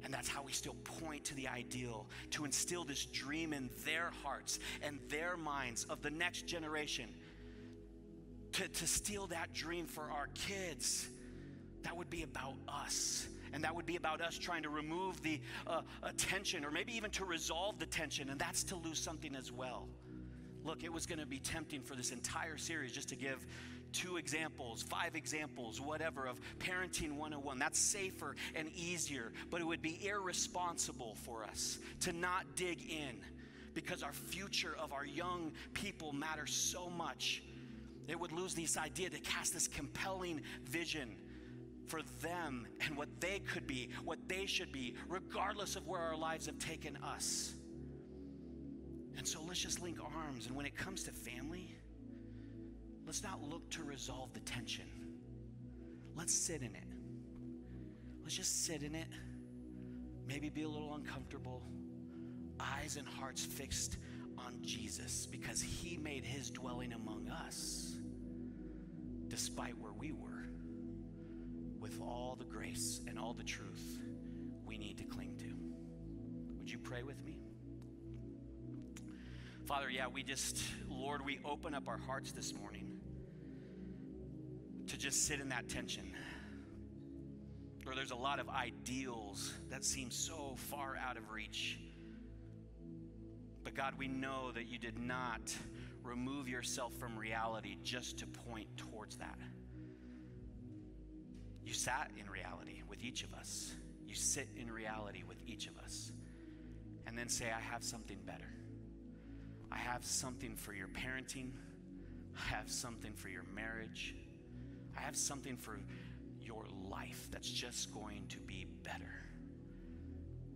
And 0.04 0.14
that's 0.14 0.30
how 0.30 0.44
we 0.44 0.54
still 0.54 0.76
point 0.84 1.26
to 1.26 1.36
the 1.36 1.48
ideal, 1.48 2.08
to 2.32 2.46
instill 2.46 2.86
this 2.86 3.06
dream 3.06 3.52
in 3.52 3.70
their 3.86 4.12
hearts 4.24 4.60
and 4.82 5.00
their 5.10 5.36
minds 5.36 5.84
of 5.86 6.02
the 6.02 6.12
next 6.12 6.44
generation, 6.44 7.10
to, 8.54 8.68
to 8.68 8.88
steal 8.88 9.28
that 9.28 9.54
dream 9.54 9.86
for 9.86 10.04
our 10.04 10.28
kids. 10.34 11.10
That 11.84 11.98
would 11.98 12.10
be 12.10 12.24
about 12.24 12.54
us 12.68 13.28
and 13.58 13.64
that 13.64 13.74
would 13.74 13.88
be 13.88 13.96
about 13.96 14.22
us 14.22 14.38
trying 14.38 14.62
to 14.62 14.70
remove 14.70 15.20
the 15.24 15.42
uh, 15.66 15.82
tension 16.16 16.64
or 16.64 16.70
maybe 16.70 16.96
even 16.96 17.10
to 17.10 17.26
resolve 17.26 17.80
the 17.80 17.88
tension, 17.88 18.30
and 18.30 18.40
that's 18.40 18.64
to 18.64 18.76
lose 18.76 19.00
something 19.00 19.36
as 19.36 19.52
well. 19.52 19.88
Look, 20.64 20.84
it 20.84 20.94
was 20.94 21.08
going 21.08 21.18
to 21.18 21.26
be 21.26 21.40
tempting 21.40 21.82
for 21.82 21.96
this 21.96 22.12
entire 22.12 22.58
series 22.58 22.92
just 22.92 23.10
to 23.10 23.16
give 23.16 23.44
two 23.94 24.18
examples, 24.18 24.84
five 24.84 25.16
examples, 25.16 25.82
whatever, 25.82 26.28
of 26.28 26.40
parenting 26.60 27.16
101. 27.16 27.58
That's 27.58 27.80
safer 27.80 28.36
and 28.54 28.70
easier, 28.76 29.32
but 29.50 29.60
it 29.60 29.64
would 29.64 29.82
be 29.82 30.08
irresponsible 30.08 31.16
for 31.24 31.44
us 31.44 31.80
to 32.02 32.14
not 32.14 32.46
dig 32.56 32.80
in 32.88 33.22
because 33.74 34.04
our 34.04 34.14
future 34.14 34.76
of 34.80 34.94
our 34.94 35.04
young 35.04 35.52
people 35.74 36.14
matters 36.14 36.54
so 36.54 36.92
much. 36.92 37.42
It 38.08 38.20
would 38.20 38.34
lose 38.34 38.54
this 38.54 38.78
idea 38.78 39.10
to 39.10 39.20
cast 39.20 39.56
this 39.56 39.68
compelling 39.68 40.42
vision 40.66 41.16
for 41.88 42.02
them 42.22 42.68
and 42.82 42.96
what 42.96 43.08
they 43.20 43.40
could 43.40 43.66
be, 43.66 43.90
what 44.04 44.20
they 44.28 44.46
should 44.46 44.72
be, 44.72 44.96
regardless 45.08 45.76
of 45.76 45.88
where 45.88 46.02
our 46.02 46.18
lives 46.18 46.46
have 46.46 46.60
taken 46.60 46.98
us. 46.98 47.54
And 49.18 49.28
so 49.28 49.42
let's 49.48 49.60
just 49.60 49.82
link 49.82 49.98
arms. 50.16 50.46
And 50.48 50.56
when 50.56 50.66
it 50.66 50.76
comes 50.76 51.04
to 51.04 51.12
family, 51.12 51.76
let's 53.06 53.24
not 53.24 53.42
look 53.42 53.70
to 53.72 53.84
resolve 53.84 54.34
the 54.34 54.40
tension. 54.42 54.86
Let's 56.16 56.34
sit 56.34 56.62
in 56.62 56.76
it. 56.76 56.84
Let's 58.22 58.36
just 58.36 58.66
sit 58.66 58.84
in 58.84 58.94
it, 58.94 59.08
maybe 60.28 60.50
be 60.50 60.64
a 60.64 60.68
little 60.68 60.96
uncomfortable, 60.96 61.64
eyes 62.60 62.98
and 62.98 63.08
hearts 63.08 63.46
fixed 63.46 63.98
on 64.38 64.58
Jesus 64.62 65.26
because 65.26 65.62
he 65.62 65.98
made 65.98 66.26
his 66.26 66.52
dwelling 66.52 66.92
among 66.92 67.30
us 67.30 67.96
despite 69.30 69.78
where 69.78 69.94
we 69.94 70.12
were 70.12 70.37
with 71.88 72.02
all 72.02 72.36
the 72.38 72.44
grace 72.44 73.00
and 73.08 73.18
all 73.18 73.34
the 73.34 73.44
truth 73.44 74.00
we 74.66 74.78
need 74.78 74.98
to 74.98 75.06
cling 75.06 75.38
to. 75.38 75.56
Would 76.58 76.70
you 76.70 76.80
pray 76.80 77.02
with 77.02 77.24
me? 77.24 77.40
Father, 79.66 79.90
yeah, 79.90 80.08
we 80.08 80.22
just, 80.22 80.62
Lord, 80.90 81.26
we 81.26 81.40
open 81.46 81.74
up 81.74 81.88
our 81.88 81.98
hearts 81.98 82.34
this 82.34 82.54
morning 82.54 83.00
to 84.88 84.98
just 84.98 85.28
sit 85.28 85.40
in 85.40 85.50
that 85.50 85.70
tension. 85.70 86.14
Where 87.84 87.96
there's 87.96 88.12
a 88.12 88.16
lot 88.16 88.40
of 88.40 88.50
ideals 88.50 89.54
that 89.70 89.86
seem 89.86 90.12
so 90.12 90.56
far 90.58 90.98
out 90.98 91.16
of 91.16 91.32
reach. 91.32 91.80
But 93.64 93.76
God, 93.76 93.94
we 93.98 94.10
know 94.10 94.52
that 94.52 94.68
you 94.68 94.78
did 94.78 95.00
not 95.00 95.56
remove 96.04 96.50
yourself 96.50 96.94
from 96.96 97.18
reality 97.18 97.78
just 97.82 98.18
to 98.20 98.28
point 98.28 98.68
towards 98.76 99.18
that. 99.18 99.38
You 101.68 101.74
sat 101.74 102.10
in 102.18 102.30
reality 102.30 102.82
with 102.88 103.04
each 103.04 103.24
of 103.24 103.34
us. 103.34 103.74
You 104.08 104.16
sit 104.16 104.48
in 104.56 104.72
reality 104.72 105.24
with 105.28 105.38
each 105.46 105.68
of 105.68 105.78
us. 105.80 106.14
And 107.06 107.18
then 107.18 107.28
say, 107.28 107.48
I 107.52 107.60
have 107.60 107.84
something 107.84 108.20
better. 108.26 108.48
I 109.70 109.76
have 109.76 110.06
something 110.06 110.56
for 110.56 110.72
your 110.72 110.88
parenting. 110.88 111.50
I 112.38 112.56
have 112.56 112.72
something 112.72 113.12
for 113.12 113.28
your 113.28 113.44
marriage. 113.54 114.16
I 114.98 115.02
have 115.02 115.18
something 115.18 115.58
for 115.58 115.78
your 116.40 116.64
life 116.90 117.28
that's 117.32 117.50
just 117.50 117.94
going 117.94 118.28
to 118.30 118.38
be 118.40 118.66
better. 118.84 119.26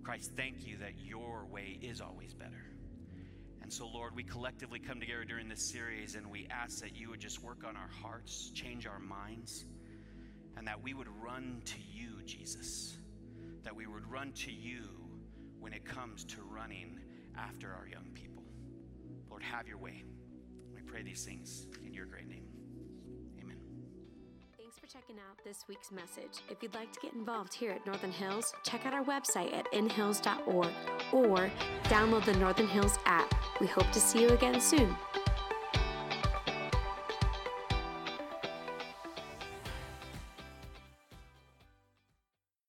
Christ, 0.04 0.32
thank 0.38 0.66
you 0.66 0.78
that 0.78 0.94
your 0.98 1.46
way 1.52 1.78
is 1.82 2.00
always 2.00 2.34
better. 2.34 2.64
And 3.62 3.72
so, 3.72 3.86
Lord, 3.86 4.16
we 4.16 4.24
collectively 4.24 4.80
come 4.80 5.02
together 5.02 5.26
during 5.26 5.50
this 5.50 5.70
series 5.70 6.16
and 6.16 6.32
we 6.32 6.48
ask 6.50 6.80
that 6.80 6.96
you 6.96 7.10
would 7.10 7.20
just 7.20 7.44
work 7.44 7.66
on 7.68 7.76
our 7.76 7.90
hearts, 8.02 8.50
change 8.56 8.88
our 8.88 9.00
minds, 9.00 9.66
and 10.58 10.68
that 10.68 10.82
we 10.82 10.94
would 10.94 11.08
run 11.22 11.62
to 11.66 11.80
you, 11.80 12.22
Jesus. 12.26 12.98
That 13.64 13.76
we 13.76 13.88
would 13.88 14.10
run 14.10 14.32
to 14.34 14.52
you 14.52 14.84
when 15.60 15.74
it 15.74 15.86
comes 15.86 16.24
to 16.26 16.42
running 16.42 17.00
after 17.38 17.72
our 17.72 17.88
young 17.88 18.10
people. 18.14 18.44
Lord, 19.30 19.44
have 19.44 19.68
your 19.68 19.78
way. 19.78 20.04
We 20.74 20.82
pray 20.82 21.04
these 21.04 21.24
things 21.24 21.68
in 21.86 21.94
your 21.94 22.06
great 22.06 22.28
name. 22.28 22.46
Amen. 23.42 23.58
Thanks 24.58 24.78
for 24.80 24.88
checking 24.88 25.18
out 25.18 25.38
this 25.46 25.66
week's 25.70 25.92
message. 25.92 26.42
If 26.50 26.62
you'd 26.62 26.74
like 26.74 26.92
to 26.94 27.00
get 27.00 27.14
involved 27.14 27.54
here 27.54 27.72
at 27.72 27.86
Northern 27.86 28.12
Hills, 28.12 28.54
check 28.64 28.86
out 28.86 28.94
our 28.94 29.04
website 29.04 29.54
at 29.54 29.72
inhills.org 29.74 30.70
or 31.14 31.52
download 31.84 32.26
the 32.26 32.36
Northern 32.38 32.68
Hills 32.68 32.98
app. 33.06 33.34
We 33.60 33.68
hope 33.68 33.90
to 33.92 34.00
see 34.00 34.22
you 34.22 34.30
again 34.30 34.60
soon. 34.60 34.96